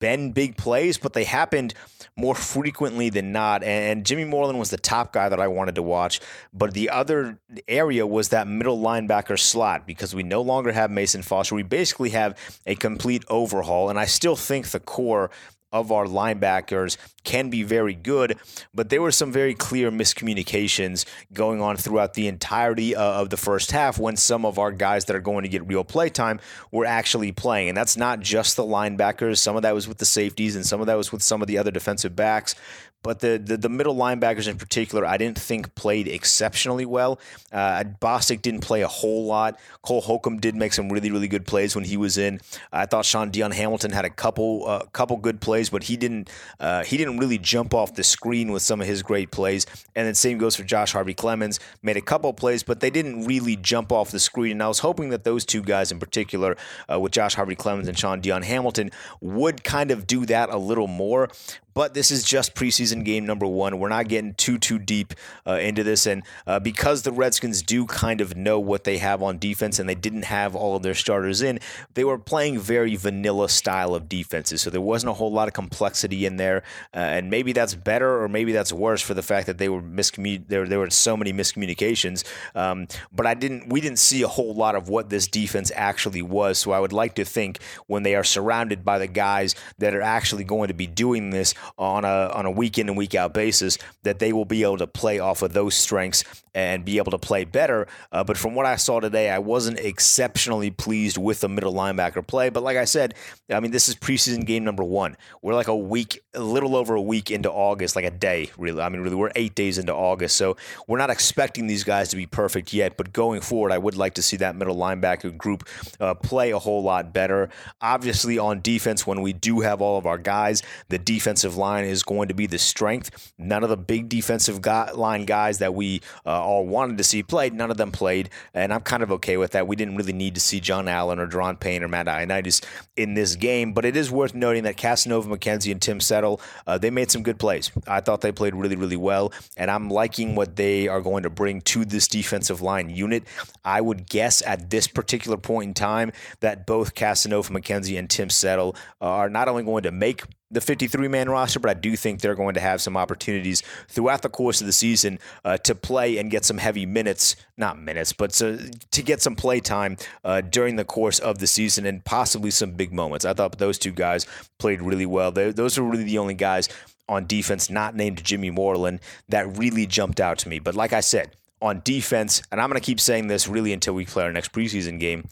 been 0.00 0.32
big 0.32 0.56
plays, 0.56 0.98
but 0.98 1.12
they 1.12 1.24
happened 1.24 1.74
more 2.16 2.34
frequently 2.34 3.10
than 3.10 3.32
not. 3.32 3.62
And 3.62 4.04
Jimmy 4.04 4.24
Moreland 4.24 4.58
was 4.58 4.70
the 4.70 4.76
top 4.76 5.12
guy 5.12 5.28
that 5.28 5.38
I 5.38 5.48
wanted 5.48 5.76
to 5.76 5.82
watch. 5.82 6.20
But 6.52 6.74
the 6.74 6.90
other 6.90 7.38
area 7.68 8.06
was 8.06 8.30
that 8.30 8.48
middle 8.48 8.78
linebacker 8.78 9.38
slot 9.38 9.86
because 9.86 10.14
we 10.14 10.22
no 10.22 10.42
longer 10.42 10.72
have 10.72 10.90
Mason 10.90 11.22
Foster. 11.22 11.54
We 11.54 11.62
basically 11.62 12.10
have 12.10 12.36
a 12.66 12.74
complete 12.74 13.24
overhaul. 13.28 13.88
And 13.88 13.98
I 13.98 14.06
still 14.06 14.36
think 14.36 14.68
the 14.68 14.80
core 14.80 15.30
of 15.72 15.92
our 15.92 16.06
linebackers 16.06 16.96
can 17.24 17.50
be 17.50 17.62
very 17.62 17.94
good, 17.94 18.38
but 18.74 18.88
there 18.88 19.02
were 19.02 19.12
some 19.12 19.30
very 19.30 19.54
clear 19.54 19.90
miscommunications 19.90 21.04
going 21.32 21.60
on 21.60 21.76
throughout 21.76 22.14
the 22.14 22.26
entirety 22.26 22.96
uh, 22.96 23.02
of 23.02 23.30
the 23.30 23.36
first 23.36 23.70
half 23.70 23.98
when 23.98 24.16
some 24.16 24.44
of 24.44 24.58
our 24.58 24.72
guys 24.72 25.04
that 25.04 25.14
are 25.14 25.20
going 25.20 25.42
to 25.42 25.48
get 25.48 25.66
real 25.66 25.84
play 25.84 26.08
time 26.08 26.40
were 26.70 26.86
actually 26.86 27.30
playing. 27.30 27.68
And 27.68 27.76
that's 27.76 27.96
not 27.96 28.20
just 28.20 28.56
the 28.56 28.64
linebackers, 28.64 29.38
some 29.38 29.56
of 29.56 29.62
that 29.62 29.74
was 29.74 29.86
with 29.86 29.98
the 29.98 30.06
safeties, 30.06 30.56
and 30.56 30.66
some 30.66 30.80
of 30.80 30.86
that 30.86 30.96
was 30.96 31.12
with 31.12 31.22
some 31.22 31.42
of 31.42 31.48
the 31.48 31.58
other 31.58 31.70
defensive 31.70 32.16
backs. 32.16 32.54
But 33.02 33.20
the, 33.20 33.40
the, 33.42 33.56
the 33.56 33.68
middle 33.68 33.94
linebackers 33.94 34.46
in 34.46 34.58
particular, 34.58 35.06
I 35.06 35.16
didn't 35.16 35.38
think 35.38 35.74
played 35.74 36.06
exceptionally 36.06 36.84
well. 36.84 37.18
Uh, 37.52 37.84
Bostic 38.00 38.42
didn't 38.42 38.60
play 38.60 38.82
a 38.82 38.88
whole 38.88 39.24
lot. 39.24 39.58
Cole 39.82 40.02
Holcomb 40.02 40.38
did 40.38 40.54
make 40.54 40.72
some 40.72 40.90
really 40.90 41.10
really 41.10 41.28
good 41.28 41.46
plays 41.46 41.74
when 41.74 41.84
he 41.84 41.96
was 41.96 42.18
in. 42.18 42.40
I 42.72 42.86
thought 42.86 43.04
Shaun 43.04 43.30
Dion 43.30 43.52
Hamilton 43.52 43.92
had 43.92 44.04
a 44.04 44.10
couple 44.10 44.66
uh, 44.66 44.84
couple 44.92 45.16
good 45.16 45.40
plays, 45.40 45.70
but 45.70 45.84
he 45.84 45.96
didn't 45.96 46.28
uh, 46.58 46.84
he 46.84 46.96
didn't 46.96 47.18
really 47.18 47.38
jump 47.38 47.72
off 47.72 47.94
the 47.94 48.04
screen 48.04 48.52
with 48.52 48.62
some 48.62 48.80
of 48.80 48.86
his 48.86 49.02
great 49.02 49.30
plays. 49.30 49.66
And 49.94 50.06
then 50.06 50.14
same 50.14 50.38
goes 50.38 50.56
for 50.56 50.62
Josh 50.62 50.92
Harvey 50.92 51.14
Clemons. 51.14 51.58
Made 51.82 51.96
a 51.96 52.02
couple 52.02 52.32
plays, 52.32 52.62
but 52.62 52.80
they 52.80 52.90
didn't 52.90 53.24
really 53.24 53.56
jump 53.56 53.92
off 53.92 54.10
the 54.10 54.20
screen. 54.20 54.52
And 54.52 54.62
I 54.62 54.68
was 54.68 54.80
hoping 54.80 55.10
that 55.10 55.24
those 55.24 55.44
two 55.44 55.62
guys 55.62 55.90
in 55.90 55.98
particular, 55.98 56.56
uh, 56.90 57.00
with 57.00 57.12
Josh 57.12 57.34
Harvey 57.34 57.56
Clemons 57.56 57.88
and 57.88 57.98
Shaun 57.98 58.20
Dion 58.20 58.42
Hamilton, 58.42 58.90
would 59.20 59.64
kind 59.64 59.90
of 59.90 60.06
do 60.06 60.26
that 60.26 60.50
a 60.50 60.58
little 60.58 60.86
more. 60.86 61.28
But 61.74 61.94
this 61.94 62.10
is 62.10 62.24
just 62.24 62.54
preseason 62.54 63.04
game 63.04 63.26
number 63.26 63.46
one. 63.46 63.78
We're 63.78 63.88
not 63.88 64.08
getting 64.08 64.34
too 64.34 64.58
too 64.58 64.78
deep 64.78 65.14
uh, 65.46 65.54
into 65.54 65.82
this, 65.82 66.06
and 66.06 66.22
uh, 66.46 66.60
because 66.60 67.02
the 67.02 67.12
Redskins 67.12 67.62
do 67.62 67.86
kind 67.86 68.20
of 68.20 68.36
know 68.36 68.58
what 68.58 68.84
they 68.84 68.98
have 68.98 69.22
on 69.22 69.38
defense, 69.38 69.78
and 69.78 69.88
they 69.88 69.94
didn't 69.94 70.24
have 70.24 70.54
all 70.54 70.76
of 70.76 70.82
their 70.82 70.94
starters 70.94 71.42
in, 71.42 71.60
they 71.94 72.04
were 72.04 72.18
playing 72.18 72.58
very 72.58 72.96
vanilla 72.96 73.48
style 73.48 73.94
of 73.94 74.08
defenses. 74.08 74.62
So 74.62 74.70
there 74.70 74.80
wasn't 74.80 75.10
a 75.10 75.14
whole 75.14 75.32
lot 75.32 75.48
of 75.48 75.54
complexity 75.54 76.26
in 76.26 76.36
there, 76.36 76.62
uh, 76.94 76.98
and 76.98 77.30
maybe 77.30 77.52
that's 77.52 77.74
better 77.74 78.22
or 78.22 78.28
maybe 78.28 78.52
that's 78.52 78.72
worse 78.72 79.02
for 79.02 79.14
the 79.14 79.22
fact 79.22 79.46
that 79.46 79.58
they 79.58 79.68
were 79.68 79.82
miscommun- 79.82 80.44
there. 80.48 80.66
There 80.66 80.78
were 80.78 80.90
so 80.90 81.16
many 81.16 81.32
miscommunications. 81.32 82.24
Um, 82.54 82.88
but 83.12 83.26
I 83.26 83.34
didn't. 83.34 83.68
We 83.68 83.80
didn't 83.80 83.98
see 83.98 84.22
a 84.22 84.28
whole 84.28 84.54
lot 84.54 84.74
of 84.74 84.88
what 84.88 85.10
this 85.10 85.26
defense 85.26 85.70
actually 85.74 86.22
was. 86.22 86.58
So 86.58 86.72
I 86.72 86.80
would 86.80 86.92
like 86.92 87.14
to 87.16 87.24
think 87.24 87.58
when 87.86 88.02
they 88.02 88.14
are 88.14 88.24
surrounded 88.24 88.84
by 88.84 88.98
the 88.98 89.06
guys 89.06 89.54
that 89.78 89.94
are 89.94 90.02
actually 90.02 90.44
going 90.44 90.68
to 90.68 90.74
be 90.74 90.86
doing 90.86 91.30
this 91.30 91.54
on 91.78 92.04
a 92.04 92.30
on 92.34 92.46
a 92.46 92.50
week 92.50 92.78
in 92.78 92.88
and 92.88 92.96
week 92.96 93.14
out 93.14 93.34
basis 93.34 93.78
that 94.02 94.18
they 94.18 94.32
will 94.32 94.44
be 94.44 94.62
able 94.62 94.78
to 94.78 94.86
play 94.86 95.18
off 95.18 95.42
of 95.42 95.52
those 95.52 95.74
strengths 95.74 96.24
and 96.54 96.84
be 96.84 96.98
able 96.98 97.12
to 97.12 97.18
play 97.18 97.44
better. 97.44 97.86
Uh, 98.10 98.24
but 98.24 98.36
from 98.36 98.54
what 98.54 98.66
I 98.66 98.76
saw 98.76 98.98
today, 99.00 99.30
I 99.30 99.38
wasn't 99.38 99.78
exceptionally 99.78 100.70
pleased 100.70 101.16
with 101.16 101.40
the 101.40 101.48
middle 101.48 101.72
linebacker 101.72 102.26
play. 102.26 102.48
But 102.48 102.62
like 102.62 102.76
I 102.76 102.84
said, 102.84 103.14
I 103.50 103.60
mean 103.60 103.70
this 103.70 103.88
is 103.88 103.94
preseason 103.94 104.44
game 104.44 104.64
number 104.64 104.84
one. 104.84 105.16
We're 105.42 105.54
like 105.54 105.68
a 105.68 105.76
week, 105.76 106.20
a 106.34 106.40
little 106.40 106.76
over 106.76 106.94
a 106.94 107.02
week 107.02 107.30
into 107.30 107.50
August, 107.50 107.96
like 107.96 108.04
a 108.04 108.10
day 108.10 108.50
really. 108.56 108.82
I 108.82 108.88
mean 108.88 109.02
really, 109.02 109.16
we're 109.16 109.32
eight 109.36 109.54
days 109.54 109.78
into 109.78 109.94
August, 109.94 110.36
so 110.36 110.56
we're 110.86 110.98
not 110.98 111.10
expecting 111.10 111.66
these 111.66 111.84
guys 111.84 112.08
to 112.10 112.16
be 112.16 112.26
perfect 112.26 112.72
yet. 112.72 112.96
But 112.96 113.12
going 113.12 113.40
forward, 113.40 113.72
I 113.72 113.78
would 113.78 113.96
like 113.96 114.14
to 114.14 114.22
see 114.22 114.36
that 114.38 114.56
middle 114.56 114.76
linebacker 114.76 115.36
group 115.36 115.68
uh, 116.00 116.14
play 116.14 116.50
a 116.50 116.58
whole 116.58 116.82
lot 116.82 117.12
better. 117.12 117.48
Obviously, 117.80 118.38
on 118.38 118.60
defense, 118.60 119.06
when 119.06 119.22
we 119.22 119.32
do 119.32 119.60
have 119.60 119.80
all 119.80 119.98
of 119.98 120.06
our 120.06 120.18
guys, 120.18 120.62
the 120.88 120.98
defensive 120.98 121.49
line 121.56 121.84
is 121.84 122.02
going 122.02 122.28
to 122.28 122.34
be 122.34 122.46
the 122.46 122.58
strength. 122.58 123.32
None 123.38 123.62
of 123.62 123.70
the 123.70 123.76
big 123.76 124.08
defensive 124.08 124.64
line 124.64 125.24
guys 125.24 125.58
that 125.58 125.74
we 125.74 126.00
uh, 126.26 126.30
all 126.42 126.66
wanted 126.66 126.98
to 126.98 127.04
see 127.04 127.22
played, 127.22 127.54
none 127.54 127.70
of 127.70 127.76
them 127.76 127.92
played, 127.92 128.30
and 128.54 128.72
I'm 128.72 128.80
kind 128.80 129.02
of 129.02 129.12
okay 129.12 129.36
with 129.36 129.52
that. 129.52 129.66
We 129.66 129.76
didn't 129.76 129.96
really 129.96 130.12
need 130.12 130.34
to 130.34 130.40
see 130.40 130.60
John 130.60 130.88
Allen 130.88 131.18
or 131.18 131.26
Da'Ron 131.26 131.58
Payne 131.58 131.82
or 131.82 131.88
Matt 131.88 132.06
Ioannidis 132.06 132.64
in 132.96 133.14
this 133.14 133.36
game, 133.36 133.72
but 133.72 133.84
it 133.84 133.96
is 133.96 134.10
worth 134.10 134.34
noting 134.34 134.64
that 134.64 134.76
Casanova 134.76 135.28
McKenzie 135.28 135.72
and 135.72 135.80
Tim 135.80 136.00
Settle, 136.00 136.40
uh, 136.66 136.78
they 136.78 136.90
made 136.90 137.10
some 137.10 137.22
good 137.22 137.38
plays. 137.38 137.70
I 137.86 138.00
thought 138.00 138.20
they 138.20 138.32
played 138.32 138.54
really, 138.54 138.76
really 138.76 138.96
well, 138.96 139.32
and 139.56 139.70
I'm 139.70 139.90
liking 139.90 140.34
what 140.34 140.56
they 140.56 140.88
are 140.88 141.00
going 141.00 141.22
to 141.22 141.30
bring 141.30 141.60
to 141.62 141.84
this 141.84 142.08
defensive 142.08 142.60
line 142.60 142.90
unit. 142.90 143.24
I 143.64 143.80
would 143.80 144.08
guess 144.08 144.42
at 144.42 144.70
this 144.70 144.86
particular 144.86 145.36
point 145.36 145.68
in 145.68 145.74
time 145.74 146.12
that 146.40 146.66
both 146.66 146.94
Casanova 146.94 147.52
McKenzie 147.52 147.98
and 147.98 148.08
Tim 148.08 148.30
Settle 148.30 148.76
are 149.00 149.28
not 149.28 149.48
only 149.48 149.62
going 149.62 149.82
to 149.84 149.92
make 149.92 150.22
the 150.50 150.60
53 150.60 151.08
man 151.08 151.28
roster, 151.28 151.60
but 151.60 151.70
I 151.70 151.74
do 151.74 151.96
think 151.96 152.20
they're 152.20 152.34
going 152.34 152.54
to 152.54 152.60
have 152.60 152.80
some 152.80 152.96
opportunities 152.96 153.62
throughout 153.88 154.22
the 154.22 154.28
course 154.28 154.60
of 154.60 154.66
the 154.66 154.72
season 154.72 155.18
uh, 155.44 155.58
to 155.58 155.74
play 155.74 156.18
and 156.18 156.30
get 156.30 156.44
some 156.44 156.58
heavy 156.58 156.86
minutes, 156.86 157.36
not 157.56 157.78
minutes, 157.78 158.12
but 158.12 158.30
to, 158.32 158.70
to 158.90 159.02
get 159.02 159.22
some 159.22 159.36
play 159.36 159.60
time 159.60 159.96
uh, 160.24 160.40
during 160.40 160.76
the 160.76 160.84
course 160.84 161.18
of 161.18 161.38
the 161.38 161.46
season 161.46 161.86
and 161.86 162.04
possibly 162.04 162.50
some 162.50 162.72
big 162.72 162.92
moments. 162.92 163.24
I 163.24 163.32
thought 163.32 163.58
those 163.58 163.78
two 163.78 163.92
guys 163.92 164.26
played 164.58 164.82
really 164.82 165.06
well. 165.06 165.30
They, 165.30 165.52
those 165.52 165.78
are 165.78 165.82
really 165.82 166.04
the 166.04 166.18
only 166.18 166.34
guys 166.34 166.68
on 167.08 167.26
defense 167.26 167.70
not 167.70 167.94
named 167.94 168.22
Jimmy 168.22 168.50
Moreland 168.50 169.00
that 169.28 169.58
really 169.58 169.86
jumped 169.86 170.20
out 170.20 170.38
to 170.38 170.48
me. 170.48 170.58
But 170.58 170.74
like 170.74 170.92
I 170.92 171.00
said, 171.00 171.32
on 171.62 171.82
defense, 171.84 172.42
and 172.50 172.60
I'm 172.60 172.68
going 172.68 172.80
to 172.80 172.84
keep 172.84 173.00
saying 173.00 173.26
this 173.26 173.48
really 173.48 173.72
until 173.72 173.94
we 173.94 174.04
play 174.04 174.24
our 174.24 174.32
next 174.32 174.52
preseason 174.52 174.98
game. 174.98 175.24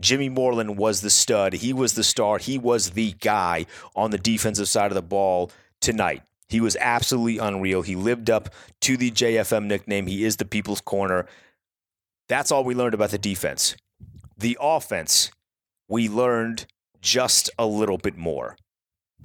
Jimmy 0.00 0.28
Moreland 0.28 0.76
was 0.76 1.00
the 1.00 1.10
stud. 1.10 1.54
He 1.54 1.72
was 1.72 1.94
the 1.94 2.04
star. 2.04 2.38
He 2.38 2.58
was 2.58 2.90
the 2.90 3.12
guy 3.12 3.66
on 3.94 4.10
the 4.10 4.18
defensive 4.18 4.68
side 4.68 4.90
of 4.90 4.94
the 4.94 5.02
ball 5.02 5.50
tonight. 5.80 6.22
He 6.48 6.60
was 6.60 6.76
absolutely 6.80 7.38
unreal. 7.38 7.82
He 7.82 7.96
lived 7.96 8.30
up 8.30 8.50
to 8.82 8.96
the 8.96 9.10
JFM 9.10 9.64
nickname. 9.64 10.06
He 10.06 10.24
is 10.24 10.36
the 10.36 10.44
people's 10.44 10.80
corner. 10.80 11.26
That's 12.28 12.50
all 12.50 12.64
we 12.64 12.74
learned 12.74 12.94
about 12.94 13.10
the 13.10 13.18
defense. 13.18 13.76
The 14.36 14.56
offense, 14.60 15.30
we 15.88 16.08
learned 16.08 16.66
just 17.00 17.50
a 17.58 17.66
little 17.66 17.98
bit 17.98 18.16
more. 18.16 18.56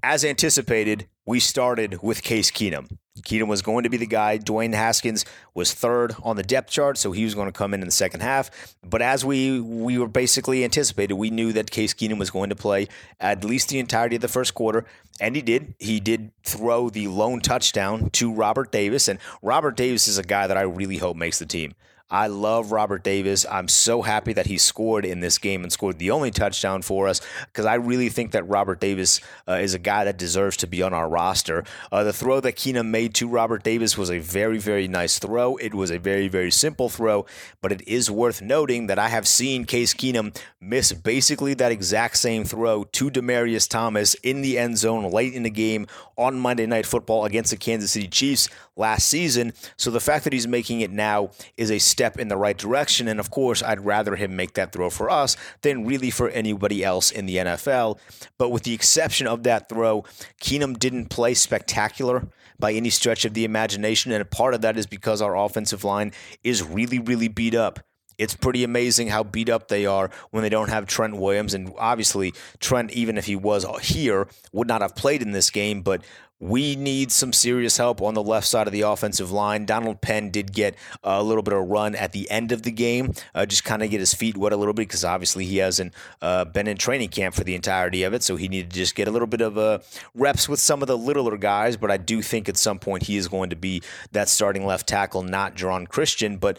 As 0.04 0.26
anticipated, 0.26 1.08
we 1.26 1.40
started 1.40 2.02
with 2.02 2.24
Case 2.24 2.50
Keenum. 2.50 2.98
Keenum 3.20 3.48
was 3.48 3.62
going 3.62 3.84
to 3.84 3.90
be 3.90 3.98
the 3.98 4.06
guy. 4.06 4.38
Dwayne 4.38 4.74
Haskins 4.74 5.26
was 5.54 5.74
third 5.74 6.16
on 6.24 6.38
the 6.38 6.44
depth 6.44 6.70
chart, 6.70 6.98
so 6.98 7.12
he 7.12 7.26
was 7.26 7.36
going 7.36 7.48
to 7.48 7.52
come 7.52 7.74
in 7.74 7.82
in 7.82 7.88
the 7.88 7.92
second 7.92 8.22
half. 8.22 8.76
But 8.88 9.02
as 9.02 9.26
we 9.26 9.60
we 9.60 9.98
were 9.98 10.08
basically 10.08 10.64
anticipated, 10.64 11.16
we 11.16 11.30
knew 11.30 11.52
that 11.54 11.72
Case 11.72 11.94
Keenum 11.94 12.18
was 12.18 12.30
going 12.30 12.50
to 12.50 12.56
play 12.56 12.88
at 13.20 13.44
least 13.44 13.70
the 13.70 13.80
entirety 13.80 14.16
of 14.16 14.22
the 14.22 14.30
first 14.30 14.54
quarter, 14.54 14.86
and 15.20 15.36
he 15.36 15.42
did. 15.42 15.76
He 15.78 16.00
did 16.00 16.32
throw 16.44 16.90
the 16.90 17.10
lone 17.10 17.42
touchdown 17.42 18.10
to 18.12 18.34
Robert 18.34 18.72
Davis, 18.72 19.10
and 19.10 19.20
Robert 19.42 19.76
Davis 19.76 20.08
is 20.08 20.18
a 20.18 20.24
guy 20.24 20.48
that 20.48 20.58
I 20.58 20.62
really 20.62 20.98
hope 20.98 21.18
makes 21.18 21.40
the 21.40 21.46
team. 21.46 21.76
I 22.12 22.28
love 22.28 22.74
Robert 22.74 23.04
Davis. 23.04 23.46
I'm 23.50 23.70
so 23.70 24.02
happy 24.02 24.34
that 24.34 24.48
he 24.48 24.58
scored 24.58 25.06
in 25.06 25.22
this 25.22 25.38
game 25.38 25.64
and 25.64 25.72
scored 25.72 25.98
the 25.98 26.12
only 26.12 26.30
touchdown 26.30 26.82
for 26.82 27.08
us 27.08 27.22
because 27.48 27.66
I 27.66 27.76
really 27.76 28.10
think 28.10 28.32
that 28.32 28.48
Robert 28.48 28.82
Davis 28.82 29.22
uh, 29.48 29.54
is 29.54 29.74
a 29.74 29.80
guy 29.80 30.04
that 30.04 30.18
deserves 30.18 30.58
to 30.58 30.68
be 30.68 30.84
on 30.84 30.94
our 30.94 31.08
roster. 31.08 31.64
Uh, 31.90 32.04
the 32.04 32.12
throw 32.12 32.42
that 32.42 32.58
Keenum 32.58 32.88
made 32.88 33.16
to 33.16 33.30
Robert 33.30 33.64
Davis 33.64 33.98
was 33.98 34.12
a 34.12 34.20
very, 34.20 34.58
very 34.58 34.90
nice 34.90 35.20
throw. 35.20 35.56
It 35.56 35.74
was 35.74 35.90
a 35.90 35.98
very, 35.98 36.28
very 36.28 36.52
simple 36.52 36.90
throw, 36.90 37.26
but 37.62 37.72
it 37.72 37.82
is 37.88 38.12
worth 38.12 38.42
noting 38.42 38.88
that 38.88 39.00
I 39.00 39.08
have 39.08 39.28
seen 39.28 39.64
Case 39.64 39.94
Keenum 39.94 40.38
miss 40.60 40.92
basically 40.92 41.54
that 41.56 41.72
exact 41.72 42.18
same 42.18 42.44
throw 42.44 42.84
to 42.84 43.10
Demaryius 43.10 43.70
Thomas 43.70 44.16
in 44.16 44.42
the 44.42 44.60
end 44.60 44.78
zone 44.78 45.10
late 45.10 45.34
in 45.34 45.44
the 45.44 45.50
game 45.50 45.88
on 46.18 46.38
Monday 46.40 46.66
Night 46.66 46.86
Football 46.86 47.24
against 47.26 47.52
the 47.52 47.58
Kansas 47.58 47.92
City 47.92 48.08
Chiefs 48.08 48.50
last 48.76 49.08
season. 49.08 49.54
So 49.78 49.92
the 49.92 50.00
fact 50.00 50.24
that 50.24 50.34
he's 50.34 50.48
making 50.48 50.82
it 50.82 50.92
now 50.92 51.32
is 51.58 51.72
a 51.72 51.80
step 51.80 52.18
in 52.18 52.28
the 52.28 52.38
right 52.38 52.58
direction. 52.58 53.08
And 53.08 53.20
of 53.20 53.30
course, 53.32 53.62
I'd 53.62 53.86
rather 53.86 54.16
him 54.16 54.36
make 54.36 54.54
that 54.54 54.72
throw 54.72 54.90
for 54.90 55.10
us 55.10 55.36
than 55.62 55.86
really 55.86 56.10
for 56.10 56.30
anybody 56.30 56.84
else 56.84 57.12
in 57.12 57.26
the 57.26 57.38
NFL. 57.38 58.00
But 58.38 58.50
with 58.50 58.64
the 58.64 58.74
exception 58.74 59.28
of 59.28 59.44
that 59.44 59.70
throw, 59.70 60.04
Keenum 60.42 60.78
didn't 60.78 61.10
play 61.10 61.34
spectacular 61.34 62.28
by 62.60 62.74
any 62.74 62.90
stretch 62.90 63.26
of 63.26 63.34
the 63.34 63.44
imagination. 63.44 64.12
And 64.12 64.22
a 64.22 64.26
part 64.26 64.54
of 64.54 64.62
that 64.62 64.78
is 64.78 64.86
because 64.86 65.22
our 65.22 65.36
offensive 65.36 65.84
line 65.84 66.12
is 66.44 66.64
really, 66.64 67.00
really 67.00 67.28
beat 67.28 67.56
up. 67.56 67.80
It's 68.22 68.36
pretty 68.36 68.64
amazing 68.64 69.08
how 69.08 69.24
beat 69.24 69.50
up 69.50 69.68
they 69.68 69.88
are 69.88 70.12
when 70.30 70.44
they 70.44 70.50
don't 70.50 70.70
have 70.70 70.86
Trent 70.86 71.18
Williams. 71.18 71.56
And 71.56 71.74
obviously, 71.78 72.34
Trent, 72.60 72.92
even 72.92 73.18
if 73.18 73.26
he 73.26 73.36
was 73.36 73.66
here, 73.82 74.28
would 74.52 74.68
not 74.68 74.82
have 74.82 74.96
played 74.96 75.24
in 75.24 75.32
this 75.32 75.50
game. 75.50 75.82
But 75.82 76.04
we 76.42 76.76
need 76.76 77.12
some 77.12 77.32
serious 77.32 77.78
help 77.78 78.02
on 78.02 78.16
the 78.16 78.24
left 78.24 78.48
side 78.48 78.66
of 78.66 78.74
the 78.74 78.82
offensive 78.82 79.32
line. 79.32 79.66
Donald 79.66 80.02
Penn 80.02 80.32
did 80.32 80.52
get 80.52 80.76
a 81.04 81.22
little 81.22 81.44
bit 81.44 81.54
of 81.54 81.60
a 81.60 81.64
run 81.64 81.94
at 81.94 82.14
the 82.14 82.30
end 82.32 82.52
of 82.52 82.64
the 82.64 82.72
game, 82.72 83.14
uh, 83.36 83.46
just 83.46 83.64
kind 83.64 83.84
of 83.84 83.92
get 83.92 84.00
his 84.00 84.16
feet 84.16 84.36
wet 84.36 84.52
a 84.52 84.58
little 84.58 84.74
bit 84.74 84.88
because 84.88 85.06
obviously 85.06 85.46
he 85.46 85.58
hasn't 85.58 85.94
uh, 86.22 86.44
been 86.46 86.68
in 86.68 86.78
training 86.78 87.10
camp 87.10 87.36
for 87.36 87.44
the 87.44 87.54
entirety 87.54 88.02
of 88.02 88.14
it. 88.14 88.24
So 88.24 88.38
he 88.38 88.48
needed 88.48 88.72
to 88.72 88.76
just 88.76 88.96
get 88.96 89.08
a 89.08 89.12
little 89.12 89.28
bit 89.28 89.42
of 89.42 89.58
uh, 89.58 89.80
reps 90.16 90.50
with 90.50 90.60
some 90.60 90.82
of 90.82 90.88
the 90.88 90.98
littler 90.98 91.38
guys. 91.38 91.78
But 91.78 91.92
I 91.92 91.98
do 91.98 92.24
think 92.24 92.50
at 92.50 92.58
some 92.58 92.80
point 92.80 93.04
he 93.04 93.18
is 93.18 93.28
going 93.28 93.52
to 93.52 93.56
be 93.56 93.84
that 94.12 94.28
starting 94.28 94.66
left 94.66 94.88
tackle, 94.88 95.22
not 95.22 95.56
Geron 95.56 95.88
Christian. 95.88 96.38
But 96.38 96.58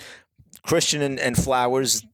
Christian 0.64 1.02
and, 1.02 1.18
and 1.18 1.36
Flowers, 1.36 2.04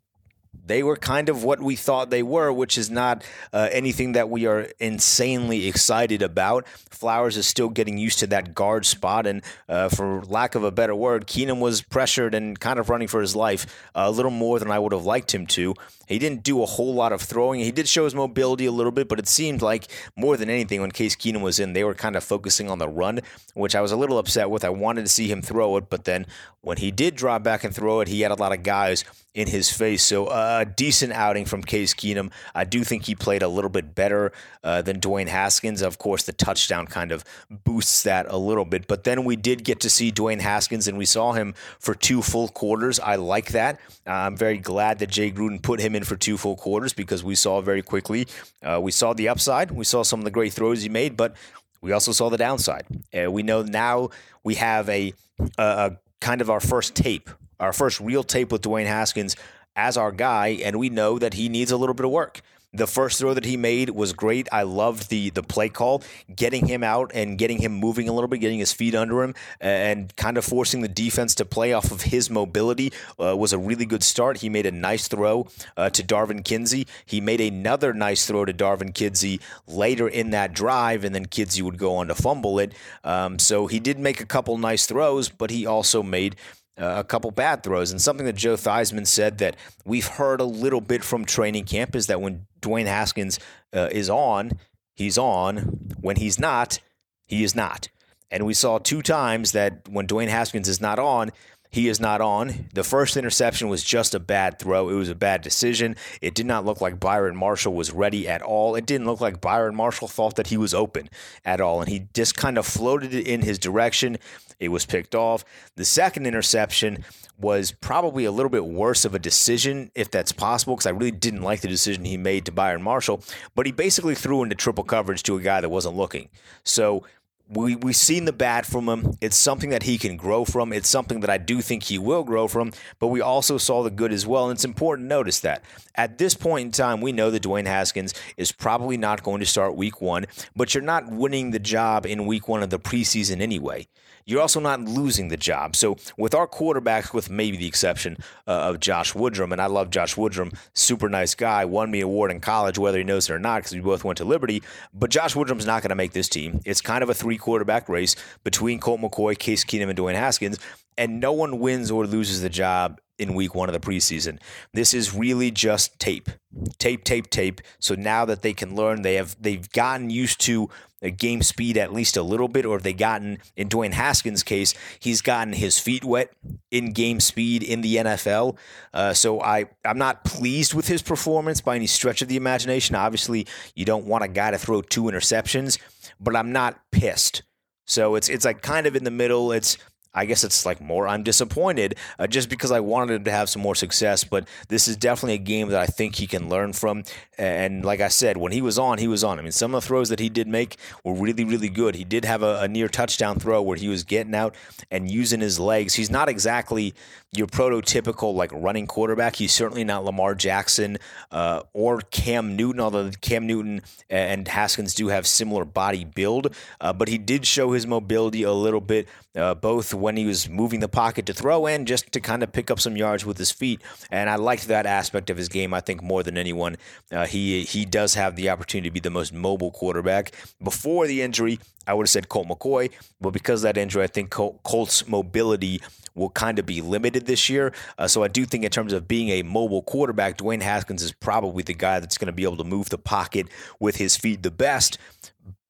they 0.69 0.83
were 0.83 0.97
kind 0.97 1.29
of 1.29 1.43
what 1.43 1.61
we 1.61 1.77
thought 1.77 2.11
they 2.11 2.23
were, 2.23 2.53
which 2.53 2.79
is 2.79 2.91
not 2.91 3.25
uh, 3.53 3.69
anything 3.73 4.13
that 4.13 4.31
we 4.31 4.47
are 4.47 4.69
insanely 4.79 5.67
excited 5.67 6.23
about. 6.23 6.67
Flowers 6.91 7.37
is 7.37 7.47
still 7.47 7.69
getting 7.69 7.99
used 7.99 8.19
to 8.21 8.27
that 8.29 8.55
guard 8.55 8.87
spot, 8.87 9.27
and 9.27 9.43
uh, 9.69 9.89
for 9.89 10.23
lack 10.25 10.55
of 10.55 10.65
a 10.65 10.71
better 10.71 10.95
word, 10.95 11.27
Keenum 11.27 11.61
was 11.61 11.83
pressured 11.83 12.35
and 12.35 12.59
kind 12.61 12.79
of 12.79 12.89
running 12.91 13.09
for 13.09 13.21
his 13.21 13.35
life 13.35 13.67
a 13.95 14.11
little 14.11 14.31
more 14.31 14.59
than 14.59 14.71
I 14.71 14.79
would 14.79 14.93
have 14.93 15.05
liked 15.05 15.35
him 15.35 15.47
to. 15.49 15.75
He 16.07 16.19
didn't 16.19 16.43
do 16.43 16.63
a 16.63 16.67
whole 16.67 16.95
lot 16.95 17.13
of 17.13 17.21
throwing. 17.21 17.61
He 17.61 17.71
did 17.71 17.87
show 17.87 18.05
his 18.05 18.15
mobility 18.15 18.65
a 18.65 18.73
little 18.73 18.93
bit, 18.93 19.09
but 19.09 19.19
it 19.19 19.29
seemed 19.29 19.61
like 19.61 19.89
more 20.17 20.39
than 20.39 20.49
anything, 20.49 20.81
when 20.81 20.91
Case 20.91 21.15
Keenum 21.15 21.43
was 21.43 21.61
in, 21.61 21.75
they 21.75 21.85
were 21.85 21.95
kind 21.95 22.17
of 22.17 22.25
focusing 22.25 22.71
on 22.71 22.79
the 22.79 22.89
run, 22.89 23.21
which 23.55 23.75
I 23.75 23.83
was 23.83 23.93
a 23.93 23.97
little 23.97 24.19
upset 24.19 24.49
with. 24.49 24.65
I 24.65 24.71
wanted 24.71 25.03
to 25.03 25.09
see 25.09 25.31
him 25.31 25.43
throw 25.43 25.77
it, 25.77 25.91
but 25.91 26.05
then 26.05 26.27
when 26.63 26.79
he 26.79 26.91
did 26.91 27.15
drop 27.15 27.43
back 27.43 27.63
and 27.63 27.75
throw 27.75 28.01
it, 28.01 28.09
he 28.09 28.23
had 28.23 28.31
a 28.31 28.37
lot 28.37 28.53
of 28.53 28.63
guys 28.63 29.05
in 29.35 29.49
his 29.49 29.71
face. 29.71 30.03
So 30.03 30.27
uh, 30.27 30.58
a 30.59 30.65
decent 30.65 31.13
outing 31.13 31.45
from 31.45 31.63
Case 31.63 31.95
Keenum. 31.95 32.33
I 32.55 32.65
do 32.65 32.83
think 32.83 33.05
he 33.05 33.15
played 33.15 33.43
a 33.43 33.49
little 33.49 33.71
bit 33.71 33.95
better 33.95 34.33
uh, 34.65 34.83
than 34.83 35.01
Dwayne 35.01 35.29
Haskins. 35.29 35.83
Of 35.83 35.99
course, 35.99 36.25
the 36.25 36.33
touchdown 36.33 36.87
kind 36.87 37.13
of 37.13 37.25
boosts 37.49 38.03
that 38.03 38.27
a 38.29 38.37
little 38.37 38.65
bit. 38.65 38.89
But 38.89 39.05
then 39.05 39.25
we 39.25 39.37
did 39.37 39.63
get 39.63 39.81
to 39.81 39.91
see 39.91 40.11
Dwayne 40.11 40.41
Haskins, 40.41 40.89
and 40.89 40.99
we 40.99 41.05
saw 41.05 41.33
him 41.33 41.55
for 41.79 41.95
two 41.95 42.23
full 42.23 42.49
quarters. 42.49 42.99
I 42.99 43.17
like 43.17 43.53
that. 43.53 43.79
I'm 44.05 44.37
very 44.37 44.59
glad 44.59 44.99
that 44.99 45.11
Jay 45.11 45.31
Gruden 45.31 45.63
put 45.63 45.81
him 45.81 45.95
in 45.95 46.03
for 46.03 46.17
two 46.17 46.37
full 46.37 46.57
quarters 46.57 46.93
because 46.93 47.23
we 47.23 47.37
saw 47.37 47.61
very 47.61 47.83
quickly. 47.83 48.27
Uh, 48.63 48.81
we 48.83 48.91
saw 48.91 49.13
the 49.13 49.29
upside. 49.29 49.71
We 49.71 49.85
saw 49.85 50.03
some 50.03 50.21
of 50.21 50.25
the 50.25 50.33
great 50.33 50.53
throws 50.53 50.83
he 50.83 50.89
made, 50.89 51.17
but 51.17 51.37
we 51.81 51.93
also 51.93 52.11
saw 52.11 52.29
the 52.29 52.37
downside. 52.37 52.85
Uh, 53.17 53.31
we 53.31 53.45
know 53.45 53.63
now 53.63 54.11
we 54.43 54.57
have 54.57 54.89
a, 54.89 55.15
a 55.57 55.93
kind 56.21 56.41
of 56.41 56.51
our 56.51 56.61
first 56.61 56.97
tape 56.97 57.31
our 57.61 57.73
first 57.73 58.01
real 58.01 58.23
tape 58.23 58.53
with 58.53 58.63
Dwayne 58.63 58.87
Haskins 58.87 59.37
as 59.79 59.97
our 59.97 60.13
guy, 60.13 60.59
and 60.65 60.79
we 60.79 60.91
know 60.91 61.19
that 61.19 61.35
he 61.35 61.49
needs 61.49 61.71
a 61.71 61.77
little 61.77 61.95
bit 61.95 62.05
of 62.05 62.11
work. 62.11 62.43
The 62.75 62.87
first 62.87 63.19
throw 63.19 63.33
that 63.33 63.47
he 63.47 63.57
made 63.57 63.89
was 63.89 64.13
great. 64.13 64.47
I 64.53 64.65
loved 64.65 65.09
the 65.09 65.31
the 65.31 65.43
play 65.43 65.71
call, 65.71 66.03
getting 66.37 66.67
him 66.67 66.85
out 66.85 67.11
and 67.15 67.39
getting 67.39 67.63
him 67.63 67.73
moving 67.73 68.11
a 68.11 68.13
little 68.13 68.29
bit, 68.29 68.41
getting 68.41 68.59
his 68.59 68.75
feet 68.75 68.95
under 68.95 69.23
him, 69.23 69.35
and 69.59 70.15
kind 70.17 70.37
of 70.37 70.45
forcing 70.45 70.83
the 70.83 70.89
defense 70.89 71.35
to 71.37 71.47
play 71.47 71.73
off 71.73 71.91
of 71.91 72.03
his 72.03 72.29
mobility 72.29 72.93
uh, 73.19 73.35
was 73.35 73.55
a 73.55 73.59
really 73.59 73.87
good 73.87 74.03
start. 74.03 74.39
He 74.39 74.51
made 74.51 74.67
a 74.67 74.71
nice 74.71 75.09
throw 75.09 75.47
uh, 75.79 75.89
to 75.89 76.03
Darvin 76.03 76.43
Kidsy. 76.43 76.87
He 77.07 77.23
made 77.23 77.41
another 77.41 77.95
nice 77.95 78.27
throw 78.27 78.45
to 78.45 78.53
Darvin 78.53 78.93
Kidsy 78.93 79.41
later 79.67 80.07
in 80.07 80.29
that 80.31 80.53
drive, 80.53 81.05
and 81.05 81.15
then 81.15 81.25
Kidsy 81.25 81.63
would 81.63 81.79
go 81.79 81.97
on 81.97 82.09
to 82.09 82.15
fumble 82.15 82.59
it. 82.59 82.75
Um, 83.03 83.39
so 83.39 83.67
he 83.67 83.81
did 83.81 83.99
make 83.99 84.21
a 84.21 84.27
couple 84.27 84.59
nice 84.59 84.85
throws, 84.85 85.31
but 85.31 85.51
he 85.51 85.65
also 85.65 86.03
made 86.03 86.37
a 86.79 87.05
couple 87.05 87.31
bad 87.31 87.63
throws. 87.63 87.91
And 87.91 88.01
something 88.01 88.27
that 88.27 88.37
Joe 88.37 88.55
Theismann 88.55 89.07
said 89.07 89.39
that 89.39 89.57
we've 89.85 90.07
heard 90.07 90.41
a 90.41 90.45
little 90.45 90.81
bit 90.81 91.05
from 91.05 91.25
training 91.25 91.65
camp 91.65 91.95
is 91.95 92.07
that 92.07 92.21
when 92.21 92.47
Dwayne 92.61 92.87
Haskins 92.87 93.39
uh, 93.75 93.89
is 93.91 94.09
on, 94.09 94.53
he's 94.95 95.19
on. 95.19 95.59
When 96.01 96.17
he's 96.17 96.39
not, 96.39 96.79
he 97.27 97.45
is 97.45 97.55
not. 97.55 97.89
And 98.31 98.45
we 98.45 98.55
saw 98.55 98.79
two 98.79 99.03
times 99.03 99.53
that 99.53 99.89
when 99.89 100.07
Dwayne 100.07 100.29
Haskins 100.29 100.69
is 100.69 100.81
not 100.81 100.99
on, 100.99 101.31
he 101.71 101.89
is 101.89 102.01
not 102.01 102.21
on. 102.21 102.67
The 102.73 102.85
first 102.85 103.17
interception 103.17 103.69
was 103.69 103.85
just 103.85 104.15
a 104.15 104.21
bad 104.21 104.59
throw. 104.59 104.89
It 104.89 104.95
was 104.95 105.11
a 105.11 105.15
bad 105.15 105.43
decision. 105.43 105.97
It 106.21 106.35
did 106.35 106.47
not 106.47 106.65
look 106.65 106.81
like 106.81 106.99
Byron 106.99 107.37
Marshall 107.37 107.75
was 107.75 107.93
ready 107.93 108.27
at 108.27 108.43
all. 108.43 108.75
It 108.75 108.87
didn't 108.87 109.07
look 109.07 109.21
like 109.21 109.41
Byron 109.41 109.75
Marshall 109.75 110.09
thought 110.09 110.37
that 110.37 110.49
he 110.49 110.57
was 110.57 110.73
open 110.73 111.11
at 111.45 111.61
all. 111.61 111.81
And 111.81 111.89
he 111.89 112.09
just 112.15 112.37
kind 112.37 112.57
of 112.57 112.67
floated 112.67 113.13
it 113.13 113.27
in 113.27 113.43
his 113.43 113.59
direction. 113.59 114.17
It 114.59 114.69
was 114.69 114.87
picked 114.87 115.15
off. 115.15 115.45
The 115.77 115.85
second 115.85 116.27
interception 116.27 117.05
was 117.39 117.71
probably 117.71 118.25
a 118.25 118.33
little 118.33 118.51
bit 118.51 118.65
worse 118.65 119.05
of 119.05 119.15
a 119.15 119.19
decision, 119.19 119.91
if 119.95 120.11
that's 120.11 120.33
possible, 120.33 120.75
because 120.75 120.87
I 120.87 120.91
really 120.91 121.13
didn't 121.13 121.43
like 121.43 121.61
the 121.61 121.69
decision 121.69 122.05
he 122.05 122.17
made 122.17 122.47
to 122.47 122.53
Byron 122.53 122.83
Marshall. 122.83 123.23
But 123.55 123.67
he 123.67 123.73
basically 123.73 124.17
threw 124.17 124.43
into 124.43 124.57
triple 124.57 124.83
coverage 124.83 125.23
to 125.25 125.37
a 125.37 125.41
guy 125.41 125.61
that 125.61 125.69
wasn't 125.69 125.97
looking. 125.97 126.31
So 126.65 127.05
we 127.49 127.77
we've 127.77 127.97
seen 127.97 128.25
the 128.25 128.33
bad 128.33 128.67
from 128.67 128.89
him. 128.89 129.17
It's 129.21 129.37
something 129.37 129.71
that 129.71 129.85
he 129.85 129.99
can 129.99 130.17
grow 130.17 130.45
from. 130.45 130.73
It's 130.73 130.89
something 130.89 131.21
that 131.21 131.31
I 131.31 131.39
do 131.39 131.61
think 131.61 131.85
he 131.85 131.99
will 131.99 132.23
grow 132.23 132.47
from. 132.47 132.73
But 132.99 133.09
we 133.09 133.21
also 133.21 133.59
saw 133.59 133.83
the 133.83 133.91
good 133.91 134.13
as 134.13 134.27
well, 134.27 134.49
and 134.49 134.57
it's 134.57 134.65
important 134.65 135.07
to 135.07 135.09
notice 135.09 135.41
that 135.41 135.63
at 135.95 136.19
this 136.19 136.35
point 136.35 136.67
in 136.67 136.73
time, 136.73 137.01
we 137.01 137.13
know 137.13 137.31
that 137.31 137.43
Dwayne 137.43 137.67
Haskins 137.67 138.15
is 138.37 138.53
probably 138.53 138.97
not 138.97 139.23
going 139.23 139.41
to 139.41 139.47
start 139.47 139.77
Week 139.77 140.01
One. 140.01 140.27
But 140.55 140.75
you're 140.75 140.83
not 140.83 141.11
winning 141.11 141.51
the 141.51 141.59
job 141.59 142.05
in 142.07 142.27
Week 142.27 142.49
One 142.49 142.63
of 142.63 142.71
the 142.71 142.79
preseason 142.79 143.41
anyway 143.41 143.87
you're 144.29 144.43
also 144.43 144.61
not 144.61 144.83
losing 144.83 145.29
the 145.29 145.37
job. 145.39 145.75
So 145.75 145.97
with 146.19 146.35
our 146.35 146.47
quarterbacks, 146.47 147.15
with 147.15 147.31
maybe 147.31 147.57
the 147.57 147.67
exception 147.67 148.19
uh, 148.47 148.51
of 148.51 148.79
Josh 148.79 149.15
Woodrum, 149.15 149.53
and 149.53 149.61
I 149.61 149.67
love 149.67 149.89
Josh 149.89 150.17
Woodrum, 150.17 150.55
super 150.75 151.09
nice 151.09 151.35
guy, 151.35 151.65
won 151.65 151.91
me 151.91 152.03
award 152.03 152.31
in 152.31 152.41
college, 152.41 152.79
whether 152.79 152.99
he 152.99 153.05
knows 153.05 153.31
it 153.31 153.33
or 153.33 153.39
not, 153.39 153.61
because 153.61 153.73
we 153.73 153.81
both 153.81 154.05
went 154.05 154.19
to 154.19 154.27
Liberty. 154.27 154.63
But 154.93 155.11
Josh 155.11 155.35
Woodrum's 155.35 155.65
not 155.65 155.83
going 155.83 155.89
to 155.89 155.95
make 155.95 156.13
this 156.13 156.29
team. 156.29 156.61
It's 156.67 156.83
kind 156.83 157.03
of 157.03 157.09
a 157.09 157.15
three 157.15 157.39
quarterback 157.39 157.89
race 157.89 158.17
between 158.45 158.81
Colt 158.81 159.01
McCoy, 159.01 159.39
Case 159.39 159.65
Keenum, 159.65 159.89
and 159.89 159.99
Dwayne 159.99 160.15
Haskins, 160.15 160.59
and 160.99 161.21
no 161.21 161.33
one 161.33 161.59
wins 161.59 161.91
or 161.91 162.07
loses 162.07 162.43
the 162.43 162.51
job 162.51 163.01
in 163.19 163.35
week 163.35 163.55
one 163.55 163.69
of 163.69 163.73
the 163.73 163.81
preseason. 163.81 164.39
This 164.73 164.95
is 164.95 165.15
really 165.15 165.51
just 165.51 165.99
tape, 165.99 166.31
tape, 166.79 167.05
tape, 167.05 167.31
tape. 167.31 167.61
So 167.79 167.95
now 167.95 168.25
that 168.25 168.43
they 168.43 168.53
can 168.53 168.75
learn, 168.75 169.03
they 169.03 169.15
have 169.15 169.37
they've 169.41 169.71
gotten 169.73 170.11
used 170.11 170.41
to 170.43 170.71
game 171.17 171.43
speed 171.43 171.77
at 171.77 171.93
least 171.93 172.17
a 172.17 172.23
little 172.23 172.49
bit, 172.49 172.65
or 172.65 172.77
if 172.77 172.83
they 172.83 172.93
gotten 172.93 173.39
in 173.57 173.69
Dwayne 173.69 173.93
Haskins' 173.93 174.43
case, 174.43 174.75
he's 174.99 175.21
gotten 175.23 175.53
his 175.53 175.79
feet 175.79 176.05
wet 176.05 176.33
in 176.71 176.93
game 176.93 177.21
speed 177.21 177.63
in 177.63 177.83
the 177.83 177.97
NFL. 177.97 178.57
Uh, 178.93 179.13
so 179.13 179.41
I 179.41 179.67
I'm 179.85 179.99
not 179.99 180.25
pleased 180.25 180.75
with 180.75 180.89
his 180.89 181.03
performance 181.03 181.61
by 181.61 181.77
any 181.77 181.87
stretch 181.87 182.23
of 182.23 182.29
the 182.29 182.37
imagination. 182.37 182.97
Obviously, 182.97 183.47
you 183.75 183.85
don't 183.85 184.07
want 184.07 184.25
a 184.25 184.29
guy 184.29 184.51
to 184.51 184.59
throw 184.59 184.83
two 184.83 185.05
interceptions, 185.05 185.79
but 186.19 186.35
I'm 186.35 186.53
not 186.53 186.81
pissed. 186.91 187.43
So 187.87 188.17
it's 188.17 188.29
it's 188.29 188.45
like 188.45 188.63
kind 188.63 188.87
of 188.87 188.97
in 188.97 189.05
the 189.05 189.11
middle. 189.11 189.53
It's 189.53 189.79
I 190.15 190.25
guess 190.25 190.45
it's 190.45 190.67
like 190.67 190.81
more 190.81 191.07
I'm 191.07 191.23
disappointed 191.23 191.97
uh, 192.19 192.27
just 192.27 192.49
because 192.49 192.71
I 192.73 192.81
wanted 192.81 193.15
him 193.15 193.25
to 193.25 193.31
have 193.31 193.49
some 193.49 193.63
more 193.63 193.75
success. 193.75 194.25
But 194.25 194.49
this 194.69 194.89
is 194.89 194.97
definitely 194.97 195.35
a 195.35 195.39
game 195.39 195.69
that 195.69 195.81
I 195.81 195.87
think 195.87 196.17
he 196.17 196.27
can 196.27 196.49
learn 196.49 196.73
from. 196.73 197.05
And 197.37 197.85
like 197.85 198.01
I 198.01 198.09
said, 198.09 198.37
when 198.37 198.53
he 198.53 198.61
was 198.61 198.79
on, 198.79 198.99
he 198.99 199.09
was 199.09 199.23
on. 199.23 199.39
I 199.39 199.43
mean, 199.43 199.53
some 199.53 199.75
of 199.75 199.83
the 199.83 199.87
throws 199.87 200.09
that 200.09 200.19
he 200.19 200.29
did 200.29 200.49
make 200.49 200.77
were 201.05 201.15
really, 201.15 201.45
really 201.45 201.69
good. 201.69 201.95
He 201.95 202.05
did 202.05 202.25
have 202.25 202.43
a, 202.43 202.61
a 202.61 202.69
near 202.69 202.89
touchdown 202.89 203.39
throw 203.39 203.63
where 203.63 203.77
he 203.77 203.89
was 203.89 204.05
getting 204.05 204.35
out 204.35 204.55
and 204.91 205.11
using 205.11 205.41
his 205.41 205.61
legs. 205.61 205.95
He's 205.95 206.11
not 206.11 206.29
exactly 206.29 206.95
your 207.33 207.47
prototypical 207.47 208.35
like 208.35 208.51
running 208.53 208.87
quarterback. 208.87 209.37
He's 209.37 209.53
certainly 209.53 209.85
not 209.85 210.05
Lamar 210.05 210.35
Jackson 210.35 210.99
uh, 211.31 211.63
or 211.73 212.01
Cam 212.01 212.57
Newton, 212.57 212.81
although 212.81 213.11
Cam 213.21 213.47
Newton 213.47 213.83
and 214.09 214.49
Haskins 214.49 214.95
do 214.95 215.09
have 215.09 215.27
similar 215.27 215.65
body 215.65 216.05
build. 216.05 216.55
Uh, 216.81 216.93
but 216.93 217.09
he 217.09 217.19
did 217.19 217.47
show 217.47 217.73
his 217.73 217.87
mobility 217.87 218.43
a 218.43 218.53
little 218.53 218.81
bit, 218.81 219.09
uh, 219.39 219.55
both 219.55 219.95
when 219.95 220.17
he 220.17 220.27
was 220.27 220.49
moving 220.49 220.81
the 220.81 220.89
pocket 220.89 221.27
to 221.27 221.33
throw 221.33 221.67
in, 221.67 221.87
just 221.87 222.11
to 222.13 222.21
kind 222.21 222.43
of 222.43 222.53
pick 222.53 222.71
up 222.71 222.81
some 222.81 222.97
yards 222.97 223.25
with 223.25 223.39
his 223.39 223.51
feet. 223.51 223.81
And 224.11 224.29
I 224.29 224.37
liked 224.37 224.69
that 224.69 224.87
aspect 224.87 225.31
of 225.31 225.37
his 225.37 225.49
game, 225.49 225.73
I 225.73 225.81
think, 225.81 226.03
more 226.03 226.23
than 226.23 226.37
anyone. 226.37 226.77
Uh, 227.11 227.27
he, 227.27 227.63
he 227.63 227.85
does 227.85 228.15
have 228.15 228.37
the 228.37 228.51
opportunity 228.51 228.89
to 228.89 228.93
be 228.93 229.01
the 229.01 229.11
most 229.11 229.33
mobile 229.33 229.71
quarterback. 229.71 230.33
Before 230.63 231.07
the 231.07 231.23
injury, 231.23 231.59
I 231.87 231.95
would 231.95 232.05
have 232.05 232.11
said 232.11 232.29
Colt 232.29 232.49
McCoy, 232.49 232.91
but 233.21 233.31
because 233.31 233.63
that 233.63 233.79
injury, 233.79 234.03
I 234.03 234.09
think 234.09 234.31
Colt's 234.31 235.09
mobility 235.09 235.81
will 236.15 236.31
kind 236.31 236.59
of 236.59 236.67
be 236.67 236.83
limited 236.83 237.27
this 237.27 237.49
year. 237.49 237.73
Uh, 237.97 238.09
so 238.09 238.23
I 238.23 238.29
do 238.29 238.45
think, 238.45 238.65
in 238.65 238.71
terms 238.71 238.93
of 238.93 239.09
being 239.09 239.29
a 239.31 239.43
mobile 239.43 239.83
quarterback, 239.83 240.37
Dwayne 240.37 240.61
Haskins 240.61 241.03
is 241.03 241.13
probably 241.13 241.63
the 241.63 241.75
guy 241.75 242.01
that's 242.01 242.19
going 242.19 242.27
to 242.27 242.33
be 242.33 242.43
able 242.43 242.57
to 242.57 242.65
move 242.65 242.91
the 242.91 242.99
pocket 242.99 243.49
with 243.79 243.97
his 243.97 244.17
feet 244.17 244.43
the 244.43 244.51
best 244.51 244.99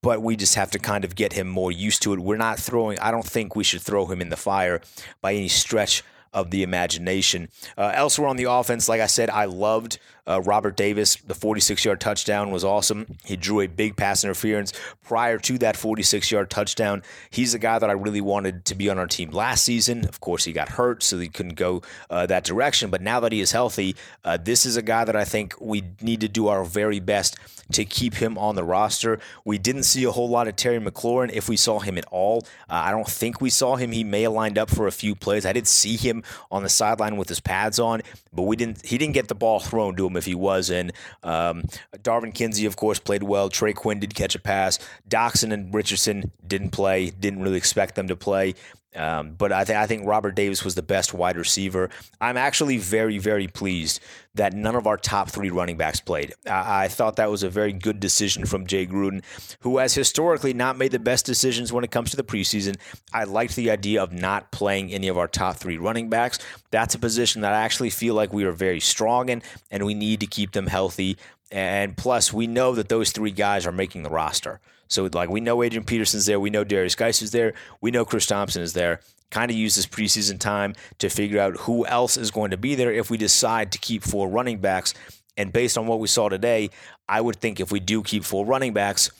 but 0.01 0.21
we 0.21 0.35
just 0.35 0.55
have 0.55 0.71
to 0.71 0.79
kind 0.79 1.03
of 1.03 1.15
get 1.15 1.33
him 1.33 1.47
more 1.47 1.71
used 1.71 2.01
to 2.03 2.13
it. 2.13 2.19
We're 2.19 2.37
not 2.37 2.59
throwing, 2.59 2.99
I 2.99 3.11
don't 3.11 3.25
think 3.25 3.55
we 3.55 3.63
should 3.63 3.81
throw 3.81 4.05
him 4.05 4.21
in 4.21 4.29
the 4.29 4.37
fire 4.37 4.81
by 5.21 5.33
any 5.33 5.47
stretch 5.47 6.03
of 6.33 6.51
the 6.51 6.63
imagination. 6.63 7.49
Uh, 7.77 7.91
elsewhere 7.93 8.27
on 8.27 8.37
the 8.37 8.43
offense, 8.45 8.87
like 8.87 9.01
I 9.01 9.07
said, 9.07 9.29
I 9.29 9.45
loved 9.45 9.99
uh, 10.29 10.41
Robert 10.41 10.77
Davis, 10.77 11.15
the 11.15 11.33
46 11.33 11.83
yard 11.83 11.99
touchdown 11.99 12.51
was 12.51 12.63
awesome. 12.63 13.17
He 13.25 13.35
drew 13.35 13.61
a 13.61 13.67
big 13.67 13.97
pass 13.97 14.23
interference 14.23 14.71
prior 15.03 15.39
to 15.39 15.57
that 15.57 15.75
46 15.75 16.31
yard 16.31 16.49
touchdown. 16.49 17.01
He's 17.31 17.53
a 17.53 17.59
guy 17.59 17.79
that 17.79 17.89
I 17.89 17.93
really 17.93 18.21
wanted 18.21 18.65
to 18.65 18.75
be 18.75 18.89
on 18.89 18.99
our 18.99 19.07
team 19.07 19.31
last 19.31 19.63
season. 19.63 20.05
Of 20.05 20.19
course, 20.19 20.45
he 20.45 20.53
got 20.53 20.69
hurt, 20.69 21.01
so 21.01 21.17
he 21.17 21.27
couldn't 21.27 21.55
go 21.55 21.81
uh, 22.09 22.27
that 22.27 22.43
direction. 22.43 22.89
But 22.89 23.01
now 23.01 23.19
that 23.21 23.31
he 23.31 23.41
is 23.41 23.51
healthy, 23.51 23.95
uh, 24.23 24.37
this 24.37 24.65
is 24.65 24.77
a 24.77 24.81
guy 24.83 25.03
that 25.03 25.15
I 25.15 25.25
think 25.25 25.55
we 25.59 25.83
need 26.01 26.21
to 26.21 26.27
do 26.27 26.47
our 26.47 26.63
very 26.63 26.99
best 26.99 27.37
to 27.71 27.85
keep 27.85 28.15
him 28.15 28.37
on 28.37 28.55
the 28.55 28.63
roster. 28.63 29.19
We 29.45 29.57
didn't 29.57 29.83
see 29.83 30.03
a 30.03 30.11
whole 30.11 30.29
lot 30.29 30.47
of 30.47 30.55
Terry 30.55 30.79
McLaurin 30.79 31.31
if 31.31 31.47
we 31.47 31.55
saw 31.55 31.79
him 31.79 31.97
at 31.97 32.05
all. 32.11 32.45
Uh, 32.69 32.81
I 32.85 32.91
don't 32.91 33.07
think 33.07 33.41
we 33.41 33.49
saw 33.49 33.75
him. 33.75 33.91
He 33.91 34.03
may 34.03 34.23
have 34.23 34.33
lined 34.33 34.57
up 34.57 34.69
for 34.69 34.87
a 34.87 34.91
few 34.91 35.15
plays. 35.15 35.45
I 35.45 35.53
did 35.53 35.67
see 35.67 35.95
him 35.95 36.23
on 36.51 36.63
the 36.63 36.69
sideline 36.69 37.17
with 37.17 37.29
his 37.29 37.39
pads 37.39 37.79
on, 37.79 38.01
but 38.33 38.43
we 38.43 38.55
didn't. 38.55 38.85
He 38.85 38.97
didn't 38.97 39.13
get 39.13 39.27
the 39.27 39.35
ball 39.35 39.59
thrown 39.59 39.95
to 39.97 40.07
him 40.07 40.17
if 40.19 40.25
he 40.25 40.35
was 40.35 40.69
in. 40.69 40.91
Um, 41.23 41.63
Darvin 41.97 42.33
Kidsy, 42.33 42.67
of 42.67 42.75
course, 42.75 42.99
played 42.99 43.23
well. 43.23 43.49
Trey 43.49 43.73
Quinn 43.73 43.99
did 43.99 44.13
catch 44.13 44.35
a 44.35 44.39
pass. 44.39 44.77
Doctson 45.09 45.51
and 45.51 45.73
Richardson 45.73 46.31
didn't 46.45 46.69
play. 46.69 47.09
Didn't 47.09 47.41
really 47.41 47.57
expect 47.57 47.95
them 47.95 48.07
to 48.07 48.15
play. 48.15 48.53
Um, 48.95 49.33
but 49.33 49.51
I, 49.51 49.63
th- 49.63 49.77
I 49.77 49.85
think 49.85 50.05
Robert 50.07 50.35
Davis 50.35 50.63
was 50.63 50.75
the 50.75 50.81
best 50.81 51.13
wide 51.13 51.37
receiver. 51.37 51.89
I'm 52.19 52.37
actually 52.37 52.77
very, 52.77 53.19
very 53.19 53.47
pleased 53.47 53.99
that 54.35 54.53
none 54.53 54.75
of 54.75 54.87
our 54.87 54.97
top 54.97 55.29
three 55.29 55.49
running 55.49 55.77
backs 55.77 55.99
played. 55.99 56.33
I, 56.45 56.85
I 56.85 56.87
thought 56.87 57.15
that 57.15 57.31
was 57.31 57.43
a 57.43 57.49
very 57.49 57.73
good 57.73 57.99
decision 57.99 58.45
from 58.45 58.67
Jay 58.67 58.85
Gruden, 58.85 59.23
who 59.61 59.77
has 59.79 59.93
historically 59.93 60.53
not 60.53 60.77
made 60.77 60.91
the 60.91 60.99
best 60.99 61.25
decisions 61.25 61.73
when 61.73 61.83
it 61.83 61.91
comes 61.91 62.11
to 62.11 62.17
the 62.17 62.23
preseason. 62.23 62.77
I 63.11 63.23
liked 63.23 63.55
the 63.55 63.71
idea 63.71 64.01
of 64.01 64.13
not 64.13 64.51
playing 64.51 64.91
any 64.91 65.07
of 65.07 65.17
our 65.17 65.27
top 65.27 65.57
three 65.57 65.77
running 65.77 66.09
backs. 66.09 66.39
That's 66.71 66.95
a 66.95 66.99
position 66.99 67.41
that 67.41 67.53
I 67.53 67.61
actually 67.61 67.89
feel 67.89 68.13
like 68.13 68.31
we 68.31 68.43
are 68.43 68.51
very 68.51 68.79
strong 68.79 69.29
in, 69.29 69.41
and 69.71 69.85
we 69.85 69.93
need 69.93 70.19
to 70.19 70.27
keep 70.27 70.51
them 70.51 70.67
healthy. 70.67 71.17
And 71.51 71.97
plus, 71.97 72.31
we 72.31 72.45
know 72.47 72.75
that 72.75 72.89
those 72.89 73.11
three 73.11 73.31
guys 73.31 73.65
are 73.65 73.71
making 73.71 74.03
the 74.03 74.09
roster. 74.09 74.59
So 74.87 75.07
like 75.13 75.29
we 75.29 75.39
know 75.39 75.61
Adrian 75.63 75.85
Peterson's 75.85 76.25
there, 76.25 76.39
we 76.39 76.49
know 76.49 76.63
Darius 76.63 76.95
Guice 76.95 77.21
is 77.21 77.31
there, 77.31 77.53
we 77.79 77.91
know 77.91 78.05
Chris 78.05 78.25
Thompson 78.25 78.61
is 78.61 78.73
there. 78.73 79.01
Kind 79.31 79.51
of 79.51 79.57
use 79.57 79.75
this 79.75 79.85
preseason 79.85 80.39
time 80.39 80.73
to 80.97 81.09
figure 81.09 81.39
out 81.39 81.57
who 81.57 81.85
else 81.85 82.17
is 82.17 82.31
going 82.31 82.51
to 82.51 82.57
be 82.57 82.75
there 82.75 82.91
if 82.91 83.09
we 83.09 83.17
decide 83.17 83.71
to 83.71 83.79
keep 83.79 84.03
four 84.03 84.27
running 84.27 84.59
backs. 84.59 84.93
And 85.37 85.53
based 85.53 85.77
on 85.77 85.87
what 85.87 85.99
we 85.99 86.07
saw 86.07 86.29
today, 86.29 86.69
I 87.07 87.21
would 87.21 87.37
think 87.37 87.59
if 87.59 87.71
we 87.71 87.79
do 87.79 88.03
keep 88.03 88.23
four 88.23 88.45
running 88.45 88.73
backs, 88.73 89.11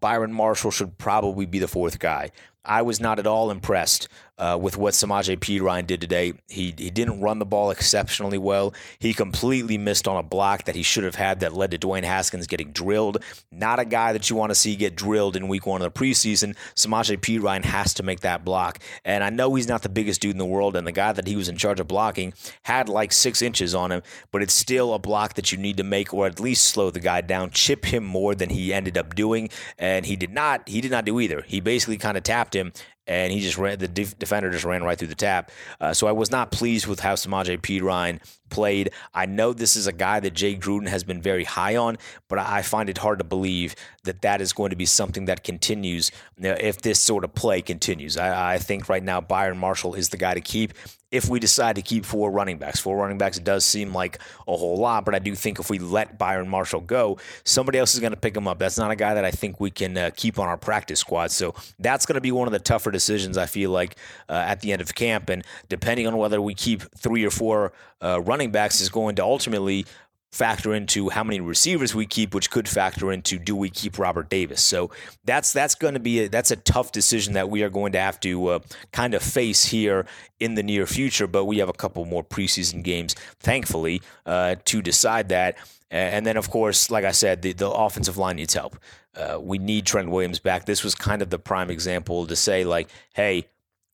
Byron 0.00 0.32
Marshall 0.32 0.70
should 0.70 0.98
probably 0.98 1.46
be 1.46 1.58
the 1.58 1.68
fourth 1.68 1.98
guy. 1.98 2.30
I 2.64 2.82
was 2.82 3.00
not 3.00 3.18
at 3.18 3.26
all 3.26 3.50
impressed 3.50 4.08
uh, 4.38 4.58
with 4.60 4.76
what 4.76 4.94
Samaje 4.94 5.38
Perine 5.38 5.86
did 5.86 6.00
today. 6.00 6.34
He, 6.48 6.74
he 6.76 6.90
didn't 6.90 7.20
run 7.20 7.38
the 7.38 7.46
ball 7.46 7.70
exceptionally 7.70 8.38
well. 8.38 8.74
He 8.98 9.14
completely 9.14 9.78
missed 9.78 10.06
on 10.06 10.16
a 10.16 10.22
block 10.22 10.64
that 10.64 10.74
he 10.74 10.82
should 10.82 11.04
have 11.04 11.14
had 11.14 11.40
that 11.40 11.54
led 11.54 11.70
to 11.70 11.78
Dwayne 11.78 12.04
Haskins 12.04 12.46
getting 12.46 12.72
drilled. 12.72 13.22
Not 13.50 13.78
a 13.78 13.84
guy 13.84 14.12
that 14.12 14.28
you 14.28 14.36
want 14.36 14.50
to 14.50 14.54
see 14.54 14.76
get 14.76 14.96
drilled 14.96 15.36
in 15.36 15.48
week 15.48 15.66
one 15.66 15.82
of 15.82 15.92
the 15.92 15.98
preseason. 15.98 16.54
Samaje 16.74 17.18
Perine 17.18 17.64
has 17.64 17.94
to 17.94 18.02
make 18.02 18.20
that 18.20 18.44
block. 18.44 18.78
And 19.04 19.24
I 19.24 19.30
know 19.30 19.54
he's 19.54 19.68
not 19.68 19.82
the 19.82 19.88
biggest 19.88 20.20
dude 20.20 20.32
in 20.32 20.38
the 20.38 20.44
world, 20.44 20.76
and 20.76 20.86
the 20.86 20.92
guy 20.92 21.12
that 21.12 21.26
he 21.26 21.36
was 21.36 21.48
in 21.48 21.56
charge 21.56 21.80
of 21.80 21.88
blocking 21.88 22.34
had 22.62 22.88
like 22.88 23.12
six 23.12 23.42
inches 23.42 23.74
on 23.74 23.92
him, 23.92 24.02
but 24.32 24.42
it's 24.42 24.54
still 24.54 24.94
a 24.94 24.98
block 24.98 25.34
that 25.34 25.52
you 25.52 25.58
need 25.58 25.76
to 25.78 25.84
make 25.84 26.12
or 26.12 26.26
at 26.26 26.40
least 26.40 26.64
slow 26.64 26.90
the 26.90 27.00
guy 27.00 27.20
down, 27.20 27.50
chip 27.50 27.86
him 27.86 28.04
more 28.04 28.34
than 28.34 28.50
he 28.50 28.72
ended 28.72 28.98
up 28.98 29.14
doing. 29.14 29.48
And 29.78 30.06
he 30.06 30.16
did 30.16 30.32
not, 30.32 30.68
he 30.68 30.80
did 30.80 30.90
not 30.90 31.04
do 31.04 31.20
either. 31.20 31.42
He 31.42 31.60
basically 31.60 31.96
kind 31.96 32.16
of 32.16 32.22
tapped 32.22 32.54
him 32.54 32.72
and 33.06 33.32
he 33.32 33.40
just 33.40 33.58
ran 33.58 33.78
the 33.78 33.88
def- 33.88 34.18
defender 34.18 34.50
just 34.50 34.64
ran 34.64 34.82
right 34.82 34.98
through 34.98 35.08
the 35.08 35.14
tap. 35.14 35.50
Uh, 35.80 35.92
so 35.92 36.06
I 36.06 36.12
was 36.12 36.30
not 36.30 36.50
pleased 36.50 36.86
with 36.86 37.00
how 37.00 37.14
Samaje 37.14 37.60
Perine 37.60 38.20
played. 38.50 38.90
I 39.14 39.26
know 39.26 39.52
this 39.52 39.76
is 39.76 39.86
a 39.86 39.92
guy 39.92 40.20
that 40.20 40.34
Jay 40.34 40.56
Gruden 40.56 40.88
has 40.88 41.04
been 41.04 41.20
very 41.22 41.44
high 41.44 41.76
on, 41.76 41.98
but 42.28 42.38
I 42.38 42.62
find 42.62 42.88
it 42.88 42.98
hard 42.98 43.18
to 43.18 43.24
believe 43.24 43.74
that 44.04 44.22
that 44.22 44.40
is 44.40 44.52
going 44.52 44.70
to 44.70 44.76
be 44.76 44.86
something 44.86 45.26
that 45.26 45.44
continues 45.44 46.10
if 46.38 46.82
this 46.82 47.00
sort 47.00 47.24
of 47.24 47.34
play 47.34 47.62
continues. 47.62 48.16
I, 48.16 48.54
I 48.54 48.58
think 48.58 48.88
right 48.88 49.02
now 49.02 49.20
Byron 49.20 49.58
Marshall 49.58 49.94
is 49.94 50.08
the 50.10 50.16
guy 50.16 50.34
to 50.34 50.40
keep 50.40 50.72
if 51.12 51.28
we 51.28 51.38
decide 51.38 51.76
to 51.76 51.82
keep 51.82 52.04
four 52.04 52.30
running 52.30 52.58
backs. 52.58 52.80
Four 52.80 52.98
running 52.98 53.16
backs 53.18 53.38
does 53.38 53.64
seem 53.64 53.94
like 53.94 54.18
a 54.48 54.56
whole 54.56 54.76
lot, 54.76 55.04
but 55.04 55.14
I 55.14 55.18
do 55.18 55.34
think 55.34 55.60
if 55.60 55.70
we 55.70 55.78
let 55.78 56.18
Byron 56.18 56.48
Marshall 56.48 56.80
go, 56.80 57.18
somebody 57.44 57.78
else 57.78 57.94
is 57.94 58.00
going 58.00 58.12
to 58.12 58.18
pick 58.18 58.36
him 58.36 58.48
up. 58.48 58.58
That's 58.58 58.76
not 58.76 58.90
a 58.90 58.96
guy 58.96 59.14
that 59.14 59.24
I 59.24 59.30
think 59.30 59.60
we 59.60 59.70
can 59.70 59.96
uh, 59.96 60.10
keep 60.16 60.38
on 60.38 60.48
our 60.48 60.56
practice 60.56 61.00
squad. 61.00 61.30
So 61.30 61.54
that's 61.78 62.06
going 62.06 62.14
to 62.14 62.20
be 62.20 62.32
one 62.32 62.48
of 62.48 62.52
the 62.52 62.58
tougher 62.58 62.90
decisions 62.90 63.38
I 63.38 63.46
feel 63.46 63.70
like 63.70 63.96
uh, 64.28 64.32
at 64.32 64.60
the 64.60 64.72
end 64.72 64.82
of 64.82 64.94
camp. 64.94 65.28
And 65.30 65.44
depending 65.68 66.06
on 66.06 66.16
whether 66.16 66.40
we 66.40 66.54
keep 66.54 66.82
three 66.96 67.24
or 67.24 67.30
four 67.30 67.72
uh, 68.02 68.20
running 68.20 68.35
backs 68.44 68.80
is 68.80 68.88
going 68.88 69.16
to 69.16 69.22
ultimately 69.22 69.86
factor 70.32 70.74
into 70.74 71.08
how 71.08 71.24
many 71.24 71.40
receivers 71.40 71.94
we 71.94 72.04
keep, 72.04 72.34
which 72.34 72.50
could 72.50 72.68
factor 72.68 73.10
into 73.10 73.38
do 73.38 73.56
we 73.56 73.70
keep 73.70 73.98
Robert 73.98 74.28
Davis. 74.28 74.62
So 74.62 74.90
that's 75.24 75.52
that's 75.52 75.74
going 75.74 75.94
to 75.94 76.00
be 76.00 76.24
a, 76.24 76.28
that's 76.28 76.50
a 76.50 76.56
tough 76.56 76.92
decision 76.92 77.32
that 77.34 77.48
we 77.48 77.62
are 77.62 77.70
going 77.70 77.92
to 77.92 78.00
have 78.00 78.20
to 78.20 78.48
uh, 78.48 78.58
kind 78.92 79.14
of 79.14 79.22
face 79.22 79.64
here 79.64 80.04
in 80.38 80.54
the 80.54 80.62
near 80.62 80.86
future. 80.86 81.26
But 81.26 81.46
we 81.46 81.58
have 81.58 81.70
a 81.70 81.72
couple 81.72 82.04
more 82.04 82.22
preseason 82.22 82.82
games, 82.82 83.14
thankfully, 83.40 84.02
uh, 84.26 84.56
to 84.66 84.82
decide 84.82 85.30
that. 85.30 85.56
And 85.90 86.26
then, 86.26 86.36
of 86.36 86.50
course, 86.50 86.90
like 86.90 87.04
I 87.04 87.12
said, 87.12 87.42
the, 87.42 87.52
the 87.52 87.70
offensive 87.70 88.18
line 88.18 88.36
needs 88.36 88.54
help. 88.54 88.76
Uh, 89.14 89.38
we 89.40 89.56
need 89.56 89.86
Trent 89.86 90.10
Williams 90.10 90.40
back. 90.40 90.66
This 90.66 90.82
was 90.82 90.94
kind 90.94 91.22
of 91.22 91.30
the 91.30 91.38
prime 91.38 91.70
example 91.70 92.26
to 92.26 92.36
say, 92.36 92.64
like, 92.64 92.90
hey, 93.14 93.46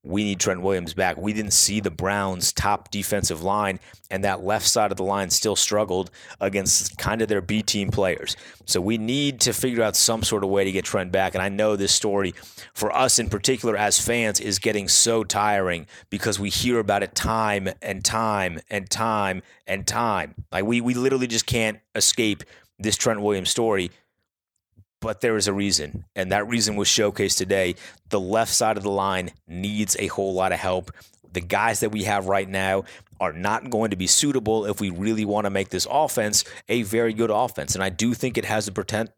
we 0.04 0.24
need 0.24 0.40
Trent 0.40 0.62
Williams 0.62 0.94
back. 0.94 1.16
We 1.16 1.32
didn't 1.32 1.52
see 1.52 1.78
the 1.78 1.90
Browns' 1.90 2.52
top 2.52 2.90
defensive 2.90 3.42
line, 3.42 3.78
and 4.10 4.24
that 4.24 4.42
left 4.42 4.66
side 4.66 4.90
of 4.90 4.96
the 4.96 5.04
line 5.04 5.30
still 5.30 5.54
struggled 5.54 6.10
against 6.40 6.98
kind 6.98 7.22
of 7.22 7.28
their 7.28 7.40
B 7.40 7.62
team 7.62 7.90
players. 7.90 8.36
So 8.66 8.80
we 8.80 8.98
need 8.98 9.40
to 9.42 9.52
figure 9.52 9.82
out 9.82 9.94
some 9.94 10.24
sort 10.24 10.42
of 10.42 10.50
way 10.50 10.64
to 10.64 10.72
get 10.72 10.84
Trent 10.84 11.12
back. 11.12 11.34
And 11.34 11.42
I 11.42 11.48
know 11.48 11.76
this 11.76 11.92
story, 11.92 12.34
for 12.74 12.94
us 12.94 13.20
in 13.20 13.28
particular 13.28 13.76
as 13.76 14.00
fans, 14.04 14.40
is 14.40 14.58
getting 14.58 14.88
so 14.88 15.22
tiring 15.22 15.86
because 16.10 16.38
we 16.40 16.50
hear 16.50 16.80
about 16.80 17.04
it 17.04 17.14
time 17.14 17.68
and 17.80 18.04
time 18.04 18.60
and 18.70 18.90
time 18.90 19.42
and 19.68 19.86
time. 19.86 20.34
Like 20.50 20.64
we, 20.64 20.80
we 20.80 20.94
literally 20.94 21.28
just 21.28 21.46
can't 21.46 21.78
escape 21.94 22.42
this 22.78 22.96
Trent 22.96 23.20
Williams 23.20 23.50
story 23.50 23.90
but 25.02 25.20
there 25.20 25.36
is 25.36 25.48
a 25.48 25.52
reason, 25.52 26.04
and 26.16 26.32
that 26.32 26.48
reason 26.48 26.76
was 26.76 26.88
showcased 26.88 27.36
today. 27.36 27.74
The 28.08 28.20
left 28.20 28.52
side 28.52 28.76
of 28.76 28.84
the 28.84 28.90
line 28.90 29.32
needs 29.46 29.96
a 29.98 30.06
whole 30.06 30.32
lot 30.32 30.52
of 30.52 30.60
help. 30.60 30.92
The 31.32 31.40
guys 31.40 31.80
that 31.80 31.90
we 31.90 32.04
have 32.04 32.28
right 32.28 32.48
now 32.48 32.84
are 33.22 33.32
not 33.32 33.70
going 33.70 33.88
to 33.88 33.96
be 33.96 34.08
suitable 34.08 34.66
if 34.66 34.80
we 34.80 34.90
really 34.90 35.24
want 35.24 35.44
to 35.44 35.50
make 35.50 35.68
this 35.68 35.86
offense 35.88 36.42
a 36.68 36.82
very 36.82 37.12
good 37.12 37.30
offense. 37.30 37.76
And 37.76 37.84
I 37.84 37.88
do 37.88 38.14
think 38.14 38.36
it 38.36 38.44
has 38.44 38.66
the 38.66 38.72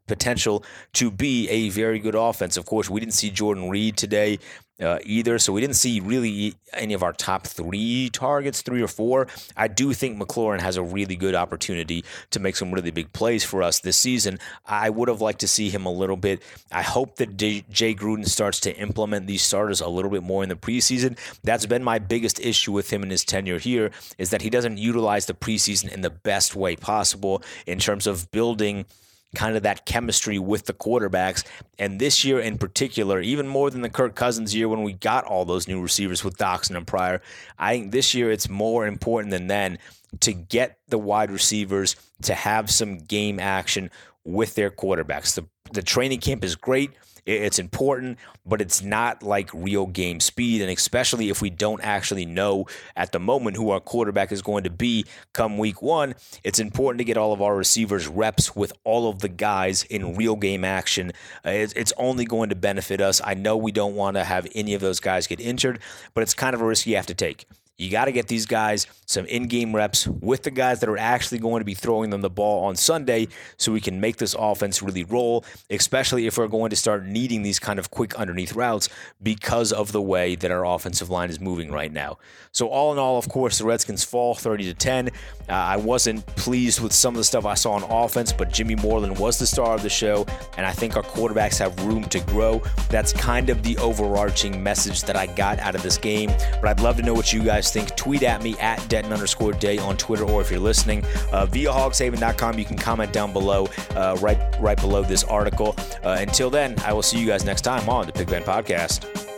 potential 0.07 0.63
to 0.93 1.11
be 1.11 1.49
a 1.49 1.71
very 1.71 1.99
good 1.99 2.15
offense. 2.15 2.59
Of 2.59 2.67
course, 2.67 2.91
we 2.91 3.01
didn't 3.01 3.15
see 3.15 3.31
Jordan 3.31 3.71
Reed 3.71 3.97
today 3.97 4.41
uh, 4.81 4.99
either. 5.05 5.39
So 5.39 5.53
we 5.53 5.61
didn't 5.61 5.77
see 5.77 6.01
really 6.01 6.55
any 6.73 6.95
of 6.95 7.03
our 7.03 7.13
top 7.13 7.47
three 7.47 8.11
targets, 8.13 8.63
three 8.63 8.83
or 8.83 8.89
four. 8.89 9.29
I 9.57 9.69
do 9.69 9.93
think 9.93 10.19
McLaurin 10.19 10.61
has 10.61 10.77
a 10.77 10.83
really 10.83 11.17
good 11.17 11.35
opportunity 11.35 12.05
to 12.31 12.41
make 12.41 12.57
some 12.57 12.73
really 12.73 12.91
big 12.91 13.13
plays 13.13 13.45
for 13.45 13.63
us 13.63 13.81
this 13.81 13.97
season. 13.97 14.39
I 14.67 14.91
would 14.91 15.09
have 15.09 15.21
liked 15.21 15.41
to 15.41 15.49
see 15.49 15.71
him 15.71 15.87
a 15.87 15.93
little 15.93 16.17
bit. 16.17 16.43
I 16.73 16.83
hope 16.83 17.17
that 17.17 17.37
D- 17.37 17.65
Jay 17.71 17.95
Gruden 17.95 18.29
starts 18.29 18.61
to 18.61 18.77
implement 18.77 19.27
these 19.27 19.43
starters 19.43 19.81
a 19.81 19.89
little 19.89 20.11
bit 20.11 20.23
more 20.23 20.43
in 20.43 20.49
the 20.49 20.57
preseason. 20.57 21.17
That's 21.45 21.67
been 21.67 21.85
my 21.85 21.99
biggest 21.99 22.41
issue 22.41 22.73
with 22.73 22.93
him 22.93 23.03
in 23.03 23.11
his 23.11 23.25
tenure 23.25 23.59
here 23.59 23.91
is 24.19 24.31
that 24.31 24.43
he 24.43 24.51
doesn't 24.51 24.79
utilize 24.79 25.27
the 25.27 25.35
preseason 25.35 25.93
in 25.93 26.01
the 26.01 26.11
best 26.11 26.55
way 26.55 26.77
possible 26.77 27.43
in 27.67 27.79
terms 27.79 28.07
of 28.07 28.31
building– 28.31 28.85
kind 29.35 29.57
of 29.57 29.63
that 29.65 29.85
chemistry 29.85 30.39
with 30.39 30.67
the 30.67 30.73
quarterbacks. 30.73 31.45
And 31.79 32.01
this 32.01 32.25
year 32.25 32.41
in 32.41 32.57
particular, 32.57 33.21
even 33.21 33.47
more 33.47 33.71
than 33.71 33.83
the 33.83 33.91
Kirk 33.91 34.15
Cousins 34.15 34.55
year 34.55 34.69
when 34.69 34.83
we 34.83 34.93
got 34.93 35.25
all 35.25 35.45
those 35.45 35.69
new 35.69 35.83
receivers 35.83 36.25
with 36.25 36.39
Doctson 36.39 36.77
and 36.77 36.87
Pryor, 36.87 37.21
I 37.59 37.75
think 37.75 37.93
this 37.93 38.15
year 38.15 38.31
it's 38.31 38.49
more 38.49 38.87
important 38.87 39.31
than 39.31 39.49
then 39.49 39.79
to 40.21 40.33
get 40.33 40.79
the 40.89 40.99
wide 40.99 41.31
receivers 41.31 41.97
to 42.23 42.35
have 42.35 42.71
some 42.71 42.99
game 42.99 43.41
action 43.41 43.91
with 44.25 44.55
their 44.55 44.71
quarterbacks. 44.71 45.35
The, 45.35 45.47
the 45.73 45.83
training 45.83 46.21
camp 46.21 46.45
is 46.45 46.55
great. 46.55 46.93
It's 47.27 47.59
important, 47.59 48.19
but 48.45 48.61
it's 48.61 48.83
not 48.83 49.23
like 49.23 49.51
real 49.55 49.87
game 49.87 50.21
speed. 50.21 50.61
And 50.61 50.71
especially 50.71 51.31
if 51.31 51.41
we 51.41 51.51
don't 51.51 51.81
actually 51.83 52.27
know 52.27 52.67
at 52.97 53.13
the 53.13 53.19
moment 53.19 53.57
who 53.57 53.71
our 53.71 53.81
quarterback 53.81 54.31
is 54.31 54.43
going 54.43 54.65
to 54.65 54.71
be 54.71 55.07
come 55.33 55.57
week 55.57 55.81
one, 55.81 56.15
it's 56.43 56.59
important 56.59 56.99
to 56.99 57.05
get 57.05 57.17
all 57.17 57.33
of 57.33 57.41
our 57.41 57.57
receivers 57.57 58.07
reps 58.07 58.55
with 58.55 58.73
all 58.85 59.09
of 59.09 59.21
the 59.21 59.29
guys 59.29 59.85
in 59.85 60.17
real 60.17 60.37
game 60.37 60.65
action. 60.65 61.13
Uh, 61.45 61.51
it's 61.51 61.93
only 61.97 62.25
going 62.25 62.51
to 62.51 62.57
benefit 62.57 63.01
us. 63.01 63.21
I 63.25 63.35
know 63.35 63.57
we 63.57 63.73
don't 63.73 63.95
want 63.95 64.17
to 64.17 64.25
have 64.25 64.47
any 64.55 64.75
of 64.75 64.81
those 64.81 65.01
guys 65.01 65.27
get 65.27 65.41
injured, 65.41 65.81
but 66.13 66.23
it's 66.23 66.35
kind 66.35 66.55
of 66.55 66.61
a 66.61 66.67
risk 66.67 66.87
you 66.87 66.97
have 66.97 67.07
to 67.07 67.15
take. 67.15 67.47
You 67.77 67.91
got 67.91 68.05
to 68.05 68.13
get 68.13 68.29
these 68.29 68.47
guys 68.47 68.87
some 69.05 69.27
in 69.27 69.49
game 69.49 69.75
reps 69.75 70.07
with 70.07 70.45
the 70.45 70.53
guys 70.53 70.79
that 70.79 70.89
are 70.89 70.97
actually 70.97 71.39
going 71.39 71.61
to 71.61 71.65
be 71.65 71.75
throwing 71.75 72.11
them 72.11 72.21
the 72.21 72.31
ball 72.31 72.65
on 72.67 72.77
Sunday 72.77 73.27
so 73.57 73.73
we 73.73 73.81
can 73.81 74.01
make 74.01 74.17
this 74.17 74.37
offense 74.39 74.81
really 74.81 75.03
roll, 75.03 75.45
especially 75.71 76.27
if 76.27 76.39
we're 76.39 76.47
going 76.47 76.71
to 76.71 76.77
start 76.77 77.05
needing 77.05 77.43
these 77.43 77.59
kind 77.59 77.81
of 77.81 77.91
quick 77.91 78.15
underneath 78.15 78.55
routes 78.55 78.89
because 79.25 79.73
of 79.73 79.91
the 79.91 80.01
way 80.01 80.37
that 80.37 80.53
our 80.53 80.65
offensive 80.65 81.11
line 81.11 81.31
is 81.31 81.41
moving 81.41 81.73
right 81.73 81.93
now. 81.93 82.17
So, 82.53 82.69
all 82.69 82.93
in 82.93 82.99
all, 82.99 83.19
of 83.19 83.29
course, 83.29 83.59
the 83.59 83.65
Redskins 83.65 84.05
fall 84.05 84.35
30 84.35 84.65
to 84.65 84.75
10. 84.75 85.09
Uh, 85.09 85.11
I 85.49 85.77
wasn't 85.77 86.25
pleased 86.37 86.81
with 86.81 86.93
some 86.93 87.15
of 87.15 87.19
the 87.19 87.25
stuff 87.25 87.45
I 87.45 87.55
saw 87.55 87.73
on 87.73 87.83
offense, 87.83 88.33
but 88.33 88.53
Jimmy 88.53 88.77
Moreland 88.77 89.19
was 89.19 89.37
the 89.39 89.47
star 89.47 89.75
of 89.75 89.83
the 89.83 89.91
show, 89.91 90.25
and 90.57 90.65
I 90.65 90.71
think 90.71 90.97
our 90.97 91.03
quarterbacks 91.03 91.59
have 91.59 91.85
room 91.85 92.05
to 92.05 92.21
grow. 92.21 92.63
That's 92.89 93.13
kind 93.13 93.51
of 93.51 93.65
the 93.65 93.77
overarching 93.79 94.63
message 94.63 95.03
that 95.03 95.17
I 95.17 95.27
got 95.27 95.59
out 95.59 95.75
of 95.75 95.83
this 95.83 95.99
game. 95.99 96.31
But 96.61 96.69
I'd 96.69 96.81
love 96.81 96.97
to 96.99 97.03
know 97.03 97.15
what 97.15 97.33
you 97.33 97.43
guys 97.43 97.64
guys 97.65 97.73
think. 97.73 97.97
Tweet 97.97 98.23
at 98.23 98.43
me 98.43 98.57
at 98.59 98.87
Denton 98.89 99.13
underscore 99.13 99.53
day 99.53 99.79
on 99.79 99.97
Twitter, 99.97 100.25
or 100.25 100.41
if 100.41 100.51
you're 100.51 100.61
listening 100.61 101.05
uh, 101.33 101.47
via 101.47 101.71
hogshaven.com, 101.71 102.59
you 102.59 102.65
can 102.65 102.77
comment 102.77 103.13
down 103.13 103.33
below, 103.33 103.69
uh, 103.91 104.17
right 104.21 104.39
right 104.61 104.81
below 104.81 105.03
this 105.03 105.25
article. 105.25 105.75
Uh, 106.03 106.17
until 106.21 106.51
then, 106.51 106.77
I 106.85 106.93
will 106.93 107.03
see 107.03 107.19
you 107.19 107.27
guys 107.27 107.45
next 107.45 107.63
time 107.63 107.89
on 107.89 108.07
the 108.07 108.13
Pig 108.13 108.29
Pen 108.29 108.43
Podcast. 108.43 109.34